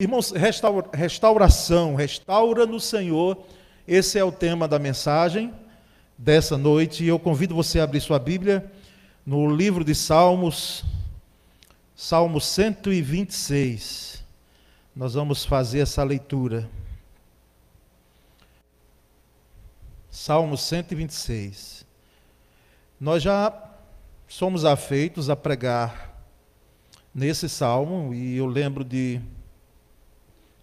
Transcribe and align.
Irmãos, 0.00 0.30
restaura, 0.30 0.88
restauração, 0.94 1.96
restaura 1.96 2.64
no 2.64 2.78
Senhor, 2.78 3.36
esse 3.84 4.16
é 4.16 4.22
o 4.22 4.30
tema 4.30 4.68
da 4.68 4.78
mensagem 4.78 5.52
dessa 6.16 6.56
noite. 6.56 7.02
E 7.02 7.08
eu 7.08 7.18
convido 7.18 7.52
você 7.52 7.80
a 7.80 7.82
abrir 7.82 8.00
sua 8.00 8.16
Bíblia 8.16 8.70
no 9.26 9.52
livro 9.52 9.82
de 9.82 9.96
Salmos, 9.96 10.84
Salmo 11.96 12.40
126. 12.40 14.22
Nós 14.94 15.14
vamos 15.14 15.44
fazer 15.44 15.80
essa 15.80 16.04
leitura. 16.04 16.70
Salmo 20.12 20.56
126. 20.56 21.84
Nós 23.00 23.20
já 23.20 23.52
somos 24.28 24.64
afeitos 24.64 25.28
a 25.28 25.34
pregar 25.34 26.22
nesse 27.12 27.48
salmo, 27.48 28.14
e 28.14 28.36
eu 28.36 28.46
lembro 28.46 28.84
de 28.84 29.20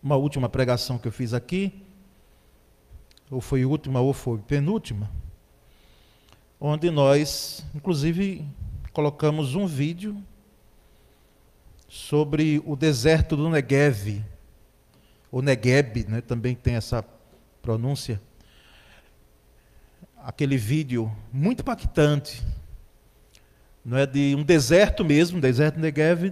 uma 0.06 0.16
última 0.16 0.48
pregação 0.48 1.00
que 1.00 1.08
eu 1.08 1.12
fiz 1.12 1.34
aqui, 1.34 1.82
ou 3.32 3.42
foi 3.42 3.66
última 3.66 4.00
ou 4.02 4.14
foi 4.14 4.38
penúltima, 4.38 5.10
onde 6.62 6.92
nós, 6.92 7.66
inclusive, 7.74 8.46
colocamos 8.94 9.56
um 9.56 9.66
vídeo 9.66 10.16
sobre 11.88 12.62
o 12.68 12.76
deserto 12.76 13.36
do 13.36 13.50
Negev, 13.50 14.24
o 15.32 15.42
Negueb, 15.42 16.06
né, 16.08 16.22
também 16.22 16.54
tem 16.54 16.76
essa 16.76 17.04
pronúncia. 17.60 18.22
Aquele 20.20 20.56
vídeo 20.56 21.12
muito 21.34 21.62
impactante, 21.62 22.44
não 23.84 23.98
é 23.98 24.06
de 24.06 24.36
um 24.36 24.44
deserto 24.44 25.04
mesmo, 25.04 25.42
deserto 25.42 25.80
Negev, 25.80 26.32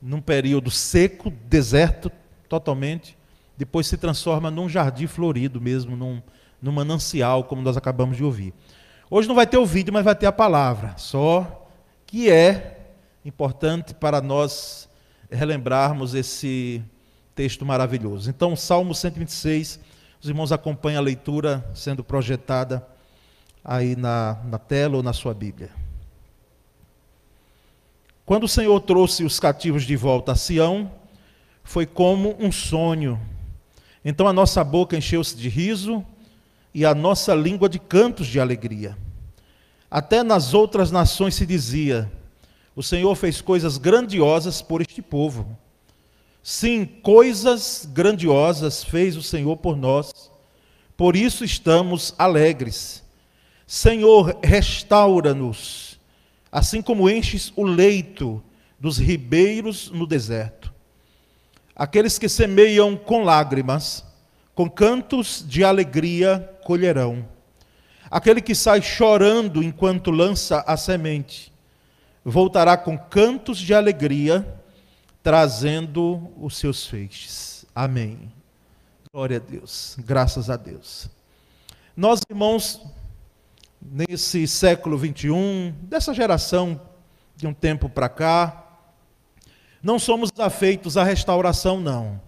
num 0.00 0.20
período 0.20 0.70
seco, 0.70 1.30
deserto 1.30 2.12
totalmente, 2.52 3.16
depois 3.56 3.86
se 3.86 3.96
transforma 3.96 4.50
num 4.50 4.68
jardim 4.68 5.06
florido 5.06 5.58
mesmo, 5.58 5.96
num, 5.96 6.20
num 6.60 6.70
manancial, 6.70 7.44
como 7.44 7.62
nós 7.62 7.78
acabamos 7.78 8.14
de 8.14 8.22
ouvir. 8.22 8.52
Hoje 9.08 9.26
não 9.26 9.34
vai 9.34 9.46
ter 9.46 9.56
o 9.56 9.64
vídeo, 9.64 9.90
mas 9.90 10.04
vai 10.04 10.14
ter 10.14 10.26
a 10.26 10.32
palavra, 10.32 10.94
só 10.98 11.66
que 12.06 12.30
é 12.30 12.90
importante 13.24 13.94
para 13.94 14.20
nós 14.20 14.86
relembrarmos 15.30 16.14
esse 16.14 16.84
texto 17.34 17.64
maravilhoso. 17.64 18.28
Então, 18.28 18.54
Salmo 18.54 18.94
126, 18.94 19.80
os 20.20 20.28
irmãos 20.28 20.52
acompanham 20.52 20.98
a 20.98 21.02
leitura 21.02 21.66
sendo 21.72 22.04
projetada 22.04 22.86
aí 23.64 23.96
na, 23.96 24.42
na 24.44 24.58
tela 24.58 24.98
ou 24.98 25.02
na 25.02 25.14
sua 25.14 25.32
Bíblia. 25.32 25.70
Quando 28.26 28.44
o 28.44 28.48
Senhor 28.48 28.78
trouxe 28.80 29.24
os 29.24 29.40
cativos 29.40 29.84
de 29.84 29.96
volta 29.96 30.32
a 30.32 30.34
Sião, 30.34 30.90
foi 31.62 31.86
como 31.86 32.36
um 32.38 32.50
sonho. 32.50 33.20
Então 34.04 34.26
a 34.26 34.32
nossa 34.32 34.62
boca 34.64 34.96
encheu-se 34.96 35.36
de 35.36 35.48
riso 35.48 36.04
e 36.74 36.84
a 36.84 36.94
nossa 36.94 37.34
língua 37.34 37.68
de 37.68 37.78
cantos 37.78 38.26
de 38.26 38.40
alegria. 38.40 38.96
Até 39.90 40.22
nas 40.22 40.54
outras 40.54 40.90
nações 40.90 41.34
se 41.34 41.46
dizia: 41.46 42.10
O 42.74 42.82
Senhor 42.82 43.14
fez 43.14 43.40
coisas 43.40 43.78
grandiosas 43.78 44.62
por 44.62 44.80
este 44.80 45.02
povo. 45.02 45.56
Sim, 46.42 46.84
coisas 46.84 47.88
grandiosas 47.92 48.82
fez 48.82 49.16
o 49.16 49.22
Senhor 49.22 49.56
por 49.58 49.76
nós. 49.76 50.30
Por 50.96 51.14
isso 51.14 51.44
estamos 51.44 52.14
alegres. 52.18 53.02
Senhor, 53.66 54.38
restaura-nos, 54.42 55.98
assim 56.50 56.82
como 56.82 57.08
enches 57.08 57.52
o 57.56 57.62
leito 57.64 58.42
dos 58.78 58.98
ribeiros 58.98 59.90
no 59.90 60.06
deserto. 60.06 60.61
Aqueles 61.82 62.16
que 62.16 62.28
semeiam 62.28 62.96
com 62.96 63.24
lágrimas, 63.24 64.04
com 64.54 64.70
cantos 64.70 65.44
de 65.44 65.64
alegria 65.64 66.48
colherão. 66.62 67.28
Aquele 68.08 68.40
que 68.40 68.54
sai 68.54 68.80
chorando 68.80 69.60
enquanto 69.60 70.12
lança 70.12 70.62
a 70.64 70.76
semente, 70.76 71.52
voltará 72.24 72.76
com 72.76 72.96
cantos 72.96 73.58
de 73.58 73.74
alegria, 73.74 74.46
trazendo 75.24 76.32
os 76.40 76.56
seus 76.56 76.86
feixes. 76.86 77.66
Amém. 77.74 78.32
Glória 79.12 79.38
a 79.38 79.40
Deus, 79.40 79.96
graças 79.98 80.48
a 80.48 80.56
Deus. 80.56 81.10
Nós, 81.96 82.20
irmãos, 82.30 82.80
nesse 83.80 84.46
século 84.46 84.96
21, 84.96 85.74
dessa 85.82 86.14
geração 86.14 86.80
de 87.34 87.44
um 87.48 87.52
tempo 87.52 87.88
para 87.88 88.08
cá, 88.08 88.61
não 89.82 89.98
somos 89.98 90.30
afeitos 90.38 90.96
à 90.96 91.02
restauração, 91.02 91.80
não. 91.80 92.20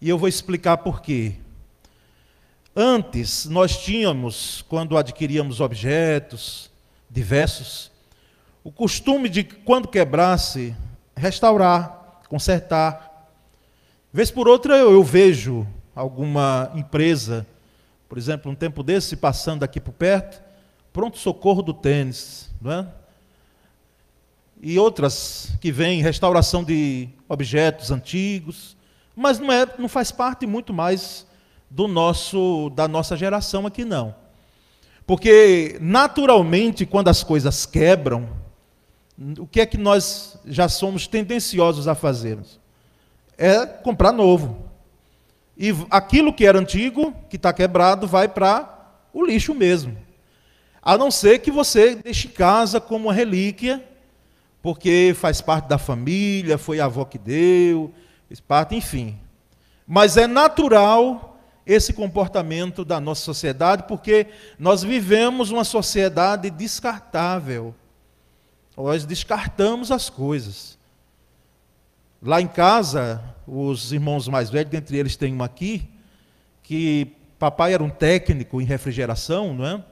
E 0.00 0.08
eu 0.08 0.16
vou 0.16 0.28
explicar 0.28 0.78
por 0.78 1.02
quê. 1.02 1.34
Antes, 2.76 3.46
nós 3.46 3.76
tínhamos, 3.78 4.64
quando 4.68 4.96
adquiríamos 4.96 5.60
objetos 5.60 6.70
diversos, 7.10 7.90
o 8.62 8.70
costume 8.72 9.28
de, 9.28 9.44
quando 9.44 9.88
quebrasse, 9.88 10.74
restaurar, 11.16 12.20
consertar. 12.28 13.30
Vez 14.12 14.30
por 14.30 14.48
outra, 14.48 14.76
eu, 14.76 14.92
eu 14.92 15.02
vejo 15.02 15.66
alguma 15.94 16.70
empresa, 16.74 17.46
por 18.08 18.18
exemplo, 18.18 18.50
um 18.50 18.54
tempo 18.54 18.82
desse, 18.82 19.16
passando 19.16 19.62
aqui 19.62 19.80
por 19.80 19.92
perto, 19.92 20.42
pronto 20.92 21.18
socorro 21.18 21.62
do 21.62 21.74
tênis, 21.74 22.50
não 22.60 22.72
é? 22.72 22.86
E 24.66 24.78
outras 24.78 25.52
que 25.60 25.70
vêm, 25.70 26.00
restauração 26.00 26.64
de 26.64 27.06
objetos 27.28 27.90
antigos, 27.90 28.74
mas 29.14 29.38
não, 29.38 29.52
é, 29.52 29.66
não 29.78 29.90
faz 29.90 30.10
parte 30.10 30.46
muito 30.46 30.72
mais 30.72 31.26
do 31.70 31.86
nosso 31.86 32.70
da 32.70 32.88
nossa 32.88 33.14
geração 33.14 33.66
aqui 33.66 33.84
não. 33.84 34.14
Porque 35.06 35.76
naturalmente 35.82 36.86
quando 36.86 37.08
as 37.08 37.22
coisas 37.22 37.66
quebram, 37.66 38.26
o 39.38 39.46
que 39.46 39.60
é 39.60 39.66
que 39.66 39.76
nós 39.76 40.38
já 40.46 40.66
somos 40.66 41.06
tendenciosos 41.06 41.86
a 41.86 41.94
fazermos? 41.94 42.58
É 43.36 43.66
comprar 43.66 44.12
novo. 44.12 44.70
E 45.58 45.74
aquilo 45.90 46.32
que 46.32 46.46
era 46.46 46.58
antigo, 46.58 47.14
que 47.28 47.36
está 47.36 47.52
quebrado, 47.52 48.06
vai 48.06 48.28
para 48.28 48.96
o 49.12 49.26
lixo 49.26 49.54
mesmo. 49.54 49.94
A 50.80 50.96
não 50.96 51.10
ser 51.10 51.40
que 51.40 51.50
você 51.50 51.94
deixe 51.94 52.28
casa 52.28 52.80
como 52.80 53.08
uma 53.08 53.12
relíquia 53.12 53.84
porque 54.64 55.14
faz 55.14 55.42
parte 55.42 55.68
da 55.68 55.76
família, 55.76 56.56
foi 56.56 56.80
a 56.80 56.86
avó 56.86 57.04
que 57.04 57.18
deu, 57.18 57.92
faz 58.26 58.40
parte, 58.40 58.74
enfim. 58.74 59.20
Mas 59.86 60.16
é 60.16 60.26
natural 60.26 61.38
esse 61.66 61.92
comportamento 61.92 62.82
da 62.82 62.98
nossa 62.98 63.20
sociedade, 63.20 63.82
porque 63.86 64.26
nós 64.58 64.82
vivemos 64.82 65.50
uma 65.50 65.64
sociedade 65.64 66.48
descartável. 66.48 67.74
Nós 68.74 69.04
descartamos 69.04 69.92
as 69.92 70.08
coisas. 70.08 70.78
Lá 72.22 72.40
em 72.40 72.48
casa, 72.48 73.22
os 73.46 73.92
irmãos 73.92 74.26
mais 74.28 74.48
velhos, 74.48 74.70
dentre 74.70 74.96
eles 74.96 75.14
tem 75.14 75.34
um 75.34 75.42
aqui, 75.42 75.86
que 76.62 77.12
papai 77.38 77.74
era 77.74 77.84
um 77.84 77.90
técnico 77.90 78.62
em 78.62 78.64
refrigeração, 78.64 79.52
não 79.52 79.66
é? 79.66 79.84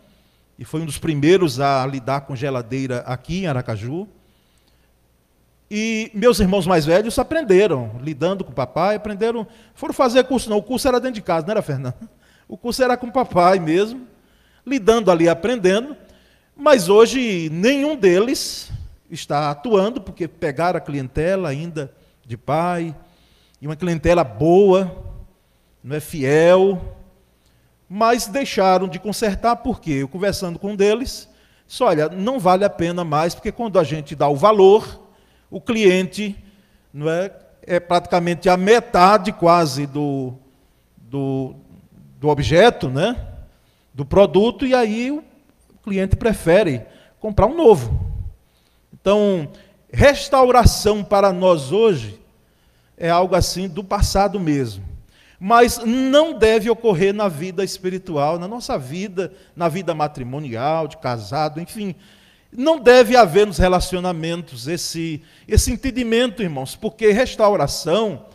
E 0.58 0.64
foi 0.64 0.80
um 0.80 0.86
dos 0.86 0.96
primeiros 0.96 1.60
a 1.60 1.86
lidar 1.86 2.22
com 2.22 2.34
geladeira 2.34 3.00
aqui 3.00 3.40
em 3.40 3.46
Aracaju. 3.46 4.08
E 5.74 6.10
meus 6.12 6.38
irmãos 6.38 6.66
mais 6.66 6.84
velhos 6.84 7.18
aprenderam, 7.18 7.92
lidando 8.02 8.44
com 8.44 8.52
o 8.52 8.54
papai, 8.54 8.96
aprenderam, 8.96 9.46
foram 9.74 9.94
fazer 9.94 10.22
curso, 10.24 10.50
não, 10.50 10.58
o 10.58 10.62
curso 10.62 10.86
era 10.86 11.00
dentro 11.00 11.14
de 11.14 11.22
casa, 11.22 11.46
não 11.46 11.52
era, 11.52 11.62
Fernando? 11.62 11.94
O 12.46 12.58
curso 12.58 12.84
era 12.84 12.94
com 12.98 13.06
o 13.06 13.12
papai 13.12 13.58
mesmo, 13.58 14.06
lidando 14.66 15.10
ali, 15.10 15.26
aprendendo, 15.30 15.96
mas 16.54 16.90
hoje 16.90 17.48
nenhum 17.50 17.96
deles 17.96 18.70
está 19.10 19.50
atuando, 19.50 20.02
porque 20.02 20.28
pegaram 20.28 20.76
a 20.76 20.80
clientela 20.80 21.48
ainda 21.48 21.90
de 22.26 22.36
pai, 22.36 22.94
e 23.58 23.66
uma 23.66 23.74
clientela 23.74 24.22
boa, 24.22 24.94
não 25.82 25.96
é 25.96 26.00
fiel, 26.00 26.98
mas 27.88 28.26
deixaram 28.26 28.86
de 28.86 28.98
consertar, 28.98 29.56
porque 29.56 29.92
eu 29.92 30.08
conversando 30.08 30.58
com 30.58 30.72
um 30.72 30.76
deles, 30.76 31.26
disse, 31.66 31.82
olha, 31.82 32.10
não 32.10 32.38
vale 32.38 32.66
a 32.66 32.70
pena 32.70 33.02
mais, 33.02 33.34
porque 33.34 33.50
quando 33.50 33.78
a 33.78 33.84
gente 33.84 34.14
dá 34.14 34.28
o 34.28 34.36
valor, 34.36 35.01
o 35.52 35.60
cliente 35.60 36.34
não 36.92 37.10
é, 37.10 37.30
é 37.62 37.78
praticamente 37.78 38.48
a 38.48 38.56
metade 38.56 39.30
quase 39.32 39.86
do, 39.86 40.32
do, 40.96 41.54
do 42.18 42.28
objeto, 42.28 42.88
né? 42.88 43.28
do 43.92 44.06
produto, 44.06 44.66
e 44.66 44.74
aí 44.74 45.10
o 45.10 45.22
cliente 45.84 46.16
prefere 46.16 46.86
comprar 47.20 47.46
um 47.46 47.54
novo. 47.54 48.00
Então, 48.94 49.46
restauração 49.92 51.04
para 51.04 51.30
nós 51.34 51.70
hoje 51.70 52.18
é 52.96 53.10
algo 53.10 53.34
assim 53.34 53.68
do 53.68 53.84
passado 53.84 54.40
mesmo. 54.40 54.82
Mas 55.38 55.78
não 55.84 56.38
deve 56.38 56.70
ocorrer 56.70 57.12
na 57.12 57.28
vida 57.28 57.62
espiritual, 57.62 58.38
na 58.38 58.48
nossa 58.48 58.78
vida, 58.78 59.34
na 59.54 59.68
vida 59.68 59.92
matrimonial, 59.94 60.88
de 60.88 60.96
casado, 60.96 61.60
enfim. 61.60 61.94
Não 62.54 62.78
deve 62.78 63.16
haver 63.16 63.46
nos 63.46 63.56
relacionamentos 63.56 64.68
esse, 64.68 65.22
esse 65.48 65.72
entendimento, 65.72 66.42
irmãos, 66.42 66.76
porque 66.76 67.10
restauração 67.10 68.26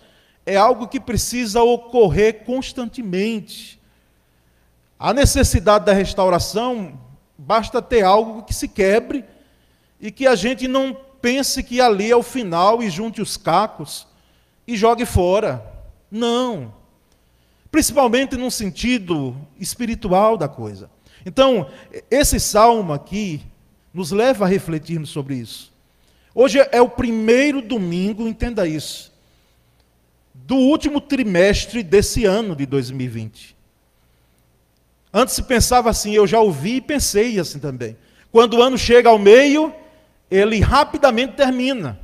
é 0.43 0.55
algo 0.55 0.87
que 0.87 0.99
precisa 0.99 1.61
ocorrer 1.61 2.43
constantemente. 2.43 3.79
A 4.97 5.13
necessidade 5.13 5.85
da 5.85 5.93
restauração, 5.93 6.99
basta 7.37 7.79
ter 7.79 8.03
algo 8.03 8.41
que 8.41 8.53
se 8.53 8.67
quebre 8.67 9.23
e 10.01 10.09
que 10.09 10.25
a 10.25 10.35
gente 10.35 10.67
não 10.67 10.97
pense 11.21 11.61
que 11.61 11.79
ali 11.79 12.09
é 12.09 12.15
o 12.15 12.23
final 12.23 12.81
e 12.81 12.89
junte 12.89 13.21
os 13.21 13.37
cacos 13.37 14.07
e 14.67 14.75
jogue 14.75 15.05
fora. 15.05 15.63
Não. 16.09 16.73
Principalmente 17.69 18.35
num 18.35 18.49
sentido 18.49 19.35
espiritual 19.59 20.37
da 20.37 20.47
coisa. 20.47 20.89
Então, 21.23 21.69
esse 22.09 22.39
salmo 22.39 22.93
aqui 22.93 23.45
nos 23.97 24.11
leva 24.11 24.45
a 24.45 24.47
refletirmos 24.47 25.09
sobre 25.09 25.33
isso. 25.33 25.73
Hoje 26.35 26.59
é 26.71 26.79
o 26.79 26.87
primeiro 26.87 27.63
domingo, 27.63 28.27
entenda 28.27 28.67
isso, 28.67 29.11
do 30.35 30.55
último 30.55 31.01
trimestre 31.01 31.81
desse 31.81 32.23
ano 32.23 32.55
de 32.55 32.67
2020. 32.67 33.57
Antes 35.11 35.33
se 35.33 35.41
pensava 35.41 35.89
assim, 35.89 36.11
eu 36.11 36.27
já 36.27 36.39
ouvi 36.39 36.75
e 36.75 36.81
pensei 36.81 37.39
assim 37.39 37.57
também. 37.57 37.97
Quando 38.31 38.57
o 38.57 38.61
ano 38.61 38.77
chega 38.77 39.09
ao 39.09 39.17
meio, 39.17 39.73
ele 40.29 40.59
rapidamente 40.59 41.33
termina. 41.33 41.99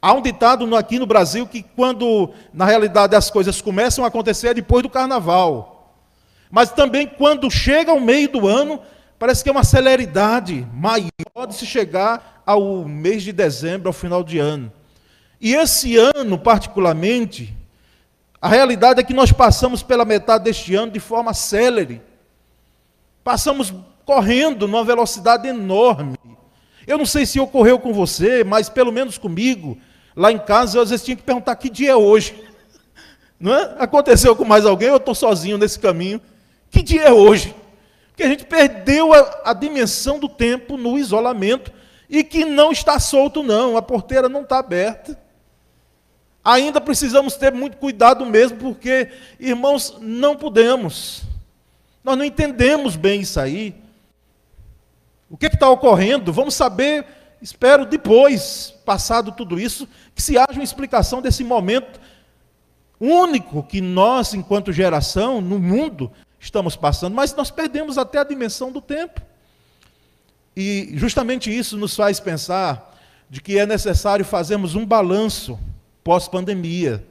Há 0.00 0.12
um 0.12 0.22
ditado 0.22 0.76
aqui 0.76 0.96
no 0.96 1.06
Brasil 1.06 1.44
que, 1.44 1.64
quando 1.64 2.32
na 2.54 2.66
realidade 2.66 3.16
as 3.16 3.28
coisas 3.28 3.60
começam 3.60 4.04
a 4.04 4.08
acontecer, 4.08 4.48
é 4.48 4.54
depois 4.54 4.84
do 4.84 4.88
carnaval. 4.88 5.92
Mas 6.48 6.70
também, 6.70 7.08
quando 7.08 7.50
chega 7.50 7.90
ao 7.90 7.98
meio 7.98 8.28
do 8.28 8.46
ano, 8.46 8.80
parece 9.22 9.44
que 9.44 9.48
é 9.48 9.52
uma 9.52 9.62
celeridade 9.62 10.66
maior 10.74 11.46
de 11.46 11.54
se 11.54 11.64
chegar 11.64 12.42
ao 12.44 12.84
mês 12.84 13.22
de 13.22 13.30
dezembro, 13.30 13.88
ao 13.88 13.92
final 13.92 14.24
de 14.24 14.40
ano. 14.40 14.72
E 15.40 15.54
esse 15.54 15.96
ano, 15.96 16.36
particularmente, 16.36 17.56
a 18.40 18.48
realidade 18.48 18.98
é 18.98 19.04
que 19.04 19.14
nós 19.14 19.30
passamos 19.30 19.80
pela 19.80 20.04
metade 20.04 20.42
deste 20.42 20.74
ano 20.74 20.90
de 20.90 20.98
forma 20.98 21.32
célere. 21.34 22.02
Passamos 23.22 23.72
correndo 24.04 24.66
numa 24.66 24.84
velocidade 24.84 25.46
enorme. 25.46 26.18
Eu 26.84 26.98
não 26.98 27.06
sei 27.06 27.24
se 27.24 27.38
ocorreu 27.38 27.78
com 27.78 27.92
você, 27.92 28.42
mas 28.42 28.68
pelo 28.68 28.90
menos 28.90 29.18
comigo, 29.18 29.78
lá 30.16 30.32
em 30.32 30.38
casa, 30.40 30.78
eu 30.78 30.82
às 30.82 30.90
vezes 30.90 31.04
tinha 31.04 31.16
que 31.16 31.22
perguntar 31.22 31.54
que 31.54 31.70
dia 31.70 31.92
é 31.92 31.96
hoje. 31.96 32.34
Não 33.38 33.54
é? 33.54 33.76
Aconteceu 33.78 34.34
com 34.34 34.44
mais 34.44 34.66
alguém, 34.66 34.88
eu 34.88 34.96
estou 34.96 35.14
sozinho 35.14 35.58
nesse 35.58 35.78
caminho. 35.78 36.20
Que 36.72 36.82
dia 36.82 37.02
é 37.02 37.12
hoje? 37.12 37.61
Porque 38.22 38.26
a 38.26 38.38
gente 38.38 38.46
perdeu 38.46 39.12
a, 39.12 39.40
a 39.46 39.52
dimensão 39.52 40.16
do 40.16 40.28
tempo 40.28 40.76
no 40.76 40.96
isolamento 40.96 41.72
e 42.08 42.22
que 42.22 42.44
não 42.44 42.70
está 42.70 43.00
solto, 43.00 43.42
não, 43.42 43.76
a 43.76 43.82
porteira 43.82 44.28
não 44.28 44.42
está 44.42 44.60
aberta. 44.60 45.18
Ainda 46.44 46.80
precisamos 46.80 47.34
ter 47.34 47.52
muito 47.52 47.78
cuidado 47.78 48.24
mesmo, 48.24 48.58
porque, 48.58 49.08
irmãos, 49.40 49.96
não 50.00 50.36
podemos. 50.36 51.24
Nós 52.04 52.16
não 52.16 52.24
entendemos 52.24 52.94
bem 52.94 53.22
isso 53.22 53.40
aí. 53.40 53.74
O 55.28 55.36
que 55.36 55.46
está 55.46 55.68
ocorrendo? 55.68 56.32
Vamos 56.32 56.54
saber, 56.54 57.04
espero, 57.40 57.84
depois, 57.84 58.72
passado 58.84 59.32
tudo 59.32 59.58
isso, 59.58 59.88
que 60.14 60.22
se 60.22 60.38
haja 60.38 60.52
uma 60.52 60.62
explicação 60.62 61.20
desse 61.20 61.42
momento 61.42 61.98
único 63.00 63.64
que 63.64 63.80
nós, 63.80 64.32
enquanto 64.32 64.72
geração, 64.72 65.40
no 65.40 65.58
mundo, 65.58 66.12
estamos 66.42 66.74
passando, 66.74 67.14
mas 67.14 67.34
nós 67.34 67.50
perdemos 67.50 67.96
até 67.96 68.18
a 68.18 68.24
dimensão 68.24 68.72
do 68.72 68.80
tempo. 68.80 69.22
E 70.56 70.90
justamente 70.94 71.56
isso 71.56 71.76
nos 71.76 71.94
faz 71.94 72.18
pensar 72.18 72.98
de 73.30 73.40
que 73.40 73.58
é 73.58 73.64
necessário 73.64 74.24
fazermos 74.24 74.74
um 74.74 74.84
balanço 74.84 75.58
pós-pandemia. 76.02 77.06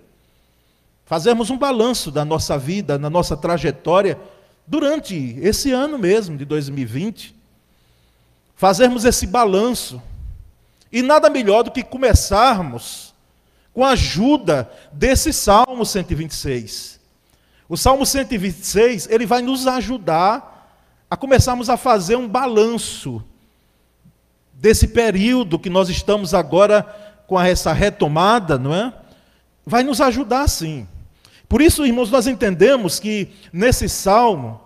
Fazermos 1.05 1.49
um 1.49 1.57
balanço 1.57 2.11
da 2.11 2.23
nossa 2.23 2.57
vida, 2.57 2.99
da 2.99 3.09
nossa 3.09 3.35
trajetória 3.35 4.19
durante 4.67 5.15
esse 5.41 5.71
ano 5.71 5.97
mesmo, 5.97 6.37
de 6.37 6.45
2020. 6.45 7.33
Fazermos 8.55 9.05
esse 9.05 9.25
balanço. 9.25 10.01
E 10.91 11.01
nada 11.01 11.29
melhor 11.29 11.63
do 11.63 11.71
que 11.71 11.83
começarmos 11.83 13.15
com 13.73 13.83
a 13.83 13.91
ajuda 13.91 14.69
desse 14.91 15.33
Salmo 15.33 15.85
126. 15.85 17.00
O 17.71 17.77
Salmo 17.77 18.05
126, 18.05 19.07
ele 19.09 19.25
vai 19.25 19.41
nos 19.41 19.65
ajudar 19.65 20.75
a 21.09 21.15
começarmos 21.15 21.69
a 21.69 21.77
fazer 21.77 22.17
um 22.17 22.27
balanço 22.27 23.23
desse 24.51 24.89
período 24.89 25.57
que 25.57 25.69
nós 25.69 25.87
estamos 25.87 26.33
agora 26.33 26.83
com 27.25 27.39
essa 27.39 27.71
retomada, 27.71 28.59
não 28.59 28.75
é? 28.75 28.93
Vai 29.65 29.83
nos 29.83 30.01
ajudar 30.01 30.49
sim. 30.49 30.85
Por 31.47 31.61
isso, 31.61 31.85
irmãos, 31.85 32.11
nós 32.11 32.27
entendemos 32.27 32.99
que 32.99 33.29
nesse 33.53 33.87
salmo 33.87 34.59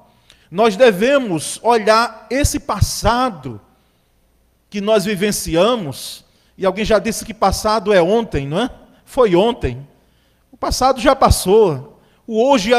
nós 0.49 0.75
devemos 0.75 1.59
olhar 1.61 2.25
esse 2.31 2.59
passado 2.59 3.61
que 4.67 4.81
nós 4.81 5.05
vivenciamos, 5.05 6.25
e 6.57 6.65
alguém 6.65 6.83
já 6.83 6.97
disse 6.97 7.23
que 7.23 7.35
passado 7.35 7.93
é 7.93 8.01
ontem, 8.01 8.47
não 8.47 8.61
é? 8.61 8.69
Foi 9.05 9.35
ontem. 9.35 9.87
O 10.51 10.57
passado 10.57 10.99
já 10.99 11.15
passou. 11.15 11.94
O 12.27 12.43
hoje, 12.43 12.71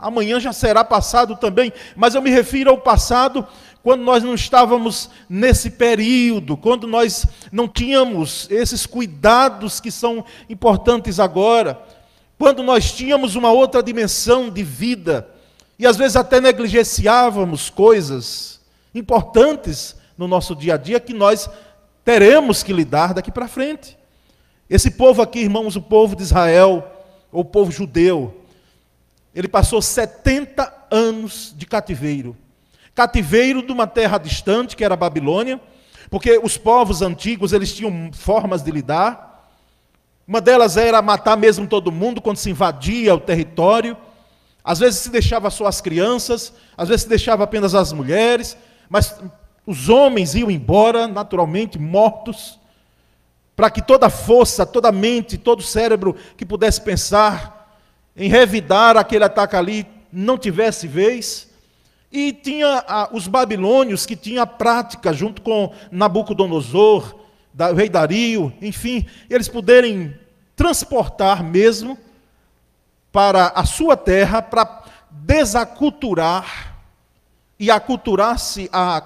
amanhã 0.00 0.38
já 0.38 0.52
será 0.52 0.84
passado 0.84 1.36
também, 1.36 1.72
mas 1.96 2.14
eu 2.14 2.22
me 2.22 2.30
refiro 2.30 2.70
ao 2.70 2.78
passado 2.78 3.46
quando 3.82 4.02
nós 4.02 4.22
não 4.22 4.34
estávamos 4.34 5.10
nesse 5.28 5.70
período, 5.70 6.56
quando 6.56 6.86
nós 6.86 7.26
não 7.50 7.66
tínhamos 7.66 8.46
esses 8.48 8.86
cuidados 8.86 9.80
que 9.80 9.90
são 9.90 10.24
importantes 10.48 11.18
agora, 11.18 11.82
quando 12.38 12.62
nós 12.62 12.92
tínhamos 12.92 13.34
uma 13.34 13.50
outra 13.50 13.82
dimensão 13.82 14.48
de 14.48 14.62
vida 14.62 15.28
e 15.78 15.86
às 15.86 15.96
vezes 15.96 16.16
até 16.16 16.40
negligenciávamos 16.40 17.70
coisas 17.70 18.60
importantes 18.94 19.96
no 20.16 20.28
nosso 20.28 20.54
dia 20.54 20.74
a 20.74 20.76
dia 20.76 21.00
que 21.00 21.12
nós 21.12 21.50
teremos 22.04 22.62
que 22.62 22.72
lidar 22.72 23.14
daqui 23.14 23.32
para 23.32 23.48
frente. 23.48 23.98
Esse 24.70 24.92
povo 24.92 25.22
aqui, 25.22 25.40
irmãos, 25.40 25.74
o 25.74 25.82
povo 25.82 26.14
de 26.14 26.22
Israel, 26.22 26.86
ou 27.32 27.40
o 27.40 27.44
povo 27.44 27.72
judeu, 27.72 28.41
ele 29.34 29.48
passou 29.48 29.80
70 29.80 30.86
anos 30.90 31.54
de 31.56 31.66
cativeiro 31.66 32.36
cativeiro 32.94 33.64
de 33.64 33.72
uma 33.72 33.86
terra 33.86 34.18
distante, 34.18 34.76
que 34.76 34.84
era 34.84 34.94
a 34.94 34.96
Babilônia, 34.96 35.60
porque 36.10 36.38
os 36.42 36.58
povos 36.58 37.00
antigos 37.00 37.52
eles 37.52 37.74
tinham 37.74 38.10
formas 38.12 38.62
de 38.62 38.70
lidar. 38.70 39.50
Uma 40.26 40.40
delas 40.40 40.76
era 40.76 41.00
matar 41.00 41.36
mesmo 41.36 41.66
todo 41.66 41.90
mundo 41.90 42.20
quando 42.20 42.36
se 42.36 42.50
invadia 42.50 43.14
o 43.14 43.20
território. 43.20 43.96
Às 44.62 44.78
vezes 44.78 45.00
se 45.00 45.10
deixava 45.10 45.50
só 45.50 45.66
as 45.66 45.80
crianças, 45.80 46.52
às 46.76 46.88
vezes 46.88 47.02
se 47.02 47.08
deixava 47.08 47.44
apenas 47.44 47.74
as 47.74 47.92
mulheres, 47.92 48.56
mas 48.88 49.18
os 49.66 49.88
homens 49.88 50.34
iam 50.34 50.50
embora, 50.50 51.08
naturalmente, 51.08 51.78
mortos, 51.78 52.60
para 53.56 53.70
que 53.70 53.82
toda 53.82 54.06
a 54.06 54.10
força, 54.10 54.66
toda 54.66 54.88
a 54.88 54.92
mente, 54.92 55.38
todo 55.38 55.60
o 55.60 55.64
cérebro 55.64 56.14
que 56.36 56.44
pudesse 56.44 56.80
pensar 56.80 57.61
em 58.16 58.28
revidar 58.28 58.96
aquele 58.96 59.24
ataque 59.24 59.56
ali 59.56 59.86
não 60.12 60.36
tivesse 60.36 60.86
vez. 60.86 61.50
E 62.10 62.32
tinha 62.32 62.84
ah, 62.86 63.08
os 63.12 63.26
babilônios 63.26 64.04
que 64.04 64.14
tinham 64.14 64.42
a 64.42 64.46
prática, 64.46 65.12
junto 65.12 65.40
com 65.40 65.72
Nabucodonosor, 65.90 67.14
da, 67.54 67.70
o 67.70 67.74
rei 67.74 67.88
Dario, 67.88 68.52
enfim, 68.60 69.06
eles 69.28 69.48
poderem 69.48 70.14
transportar 70.54 71.42
mesmo 71.42 71.98
para 73.10 73.48
a 73.48 73.64
sua 73.64 73.96
terra 73.96 74.40
para 74.40 74.84
desaculturar 75.10 76.76
e 77.58 77.70
aculturar-se 77.70 78.68
a 78.72 79.02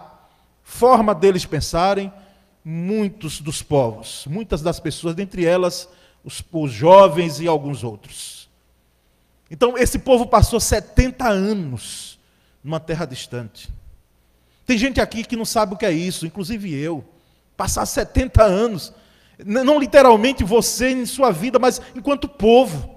forma 0.62 1.14
deles 1.14 1.44
pensarem 1.44 2.12
muitos 2.64 3.40
dos 3.40 3.62
povos, 3.62 4.26
muitas 4.28 4.62
das 4.62 4.80
pessoas, 4.80 5.14
dentre 5.14 5.44
elas 5.44 5.88
os, 6.24 6.42
os 6.52 6.72
jovens 6.72 7.40
e 7.40 7.46
alguns 7.46 7.84
outros. 7.84 8.35
Então, 9.50 9.78
esse 9.78 9.98
povo 9.98 10.26
passou 10.26 10.58
70 10.58 11.28
anos 11.28 12.18
numa 12.62 12.80
terra 12.80 13.06
distante. 13.06 13.68
Tem 14.66 14.76
gente 14.76 15.00
aqui 15.00 15.22
que 15.22 15.36
não 15.36 15.44
sabe 15.44 15.74
o 15.74 15.76
que 15.76 15.86
é 15.86 15.92
isso, 15.92 16.26
inclusive 16.26 16.74
eu. 16.74 17.04
Passar 17.56 17.86
70 17.86 18.42
anos, 18.42 18.92
não 19.44 19.78
literalmente 19.78 20.42
você 20.42 20.90
em 20.90 21.06
sua 21.06 21.30
vida, 21.30 21.58
mas 21.58 21.80
enquanto 21.94 22.28
povo. 22.28 22.96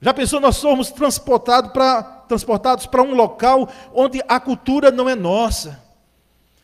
Já 0.00 0.14
pensou, 0.14 0.40
nós 0.40 0.56
somos 0.56 0.90
transportados 0.90 1.70
para 1.72 2.02
transportados 2.26 2.88
um 2.94 3.14
local 3.14 3.68
onde 3.92 4.22
a 4.26 4.40
cultura 4.40 4.90
não 4.90 5.08
é 5.08 5.14
nossa. 5.14 5.82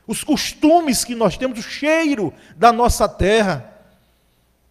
Os 0.07 0.25
costumes 0.25 1.05
que 1.05 1.15
nós 1.15 1.37
temos, 1.37 1.59
o 1.59 1.63
cheiro 1.63 2.33
da 2.57 2.73
nossa 2.73 3.09
terra, 3.09 3.70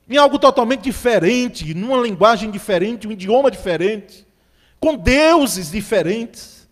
em 0.10 0.18
algo 0.18 0.39
totalmente 0.39 0.82
diferente, 0.82 1.74
numa 1.74 2.01
linguagem 2.01 2.50
diferente, 2.50 3.08
um 3.08 3.12
idioma 3.12 3.51
diferente, 3.51 4.25
com 4.80 4.96
deuses 4.96 5.70
diferentes. 5.70 6.68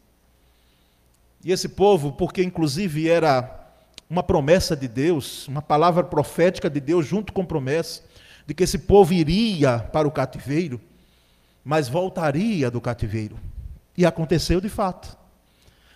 E 1.44 1.51
esse 1.51 1.70
povo, 1.70 2.12
porque 2.13 2.41
inclusive 2.41 3.08
era 3.08 3.53
uma 4.10 4.24
promessa 4.24 4.75
de 4.75 4.88
Deus, 4.88 5.48
uma 5.48 5.62
palavra 5.62 6.03
profética 6.03 6.70
de 6.70 6.79
Deus 6.79 7.06
junto 7.06 7.32
com 7.32 7.46
promessa, 7.46 8.01
de 8.48 8.53
que 8.53 8.63
esse 8.63 8.79
povo 8.79 9.13
iria 9.13 9.79
para 9.79 10.08
o 10.08 10.12
cativeiro, 10.12 10.82
mas 11.63 11.88
voltaria 11.88 12.72
do 12.72 12.82
cativeiro. 12.82 13.38
E 13.96 14.06
aconteceu 14.06 14.60
de 14.60 14.70
fato. 14.70 15.15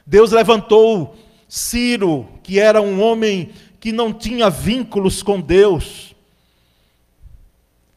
Deus 0.06 0.32
levantou 0.32 1.16
Ciro, 1.48 2.28
que 2.44 2.60
era 2.60 2.82
um 2.82 3.02
homem 3.02 3.52
que 3.80 3.92
não 3.92 4.14
tinha 4.14 4.50
vínculos 4.50 5.24
com 5.24 5.40
Deus. 5.40 6.11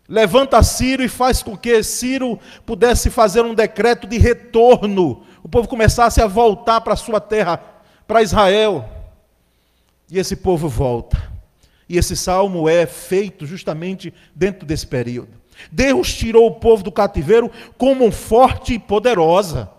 Levanta 0.08 0.62
Ciro 0.62 1.02
e 1.02 1.08
faz 1.08 1.42
com 1.42 1.56
que 1.56 1.82
Ciro 1.82 2.38
pudesse 2.66 3.08
fazer 3.08 3.42
um 3.42 3.54
decreto 3.54 4.06
de 4.06 4.18
retorno. 4.18 5.25
O 5.42 5.49
povo 5.49 5.66
começasse 5.66 6.20
a 6.20 6.26
voltar 6.26 6.80
para 6.82 6.92
a 6.92 6.96
sua 6.96 7.20
terra, 7.20 7.58
para 8.06 8.23
Israel. 8.23 8.88
E 10.11 10.18
esse 10.18 10.37
povo 10.37 10.68
volta. 10.68 11.32
E 11.88 11.96
esse 11.96 12.16
salmo 12.16 12.68
é 12.68 12.87
feito 12.87 13.46
justamente 13.46 14.12
dentro 14.34 14.66
desse 14.66 14.87
período. 14.87 15.30
Deus 15.70 16.12
tirou 16.12 16.46
o 16.49 16.54
povo 16.54 16.82
do 16.82 16.92
cativeiro 16.92 17.50
com 17.78 17.94
mão 17.94 18.12
forte 18.12 18.75
e 18.75 18.78
poderosa. 18.78 19.70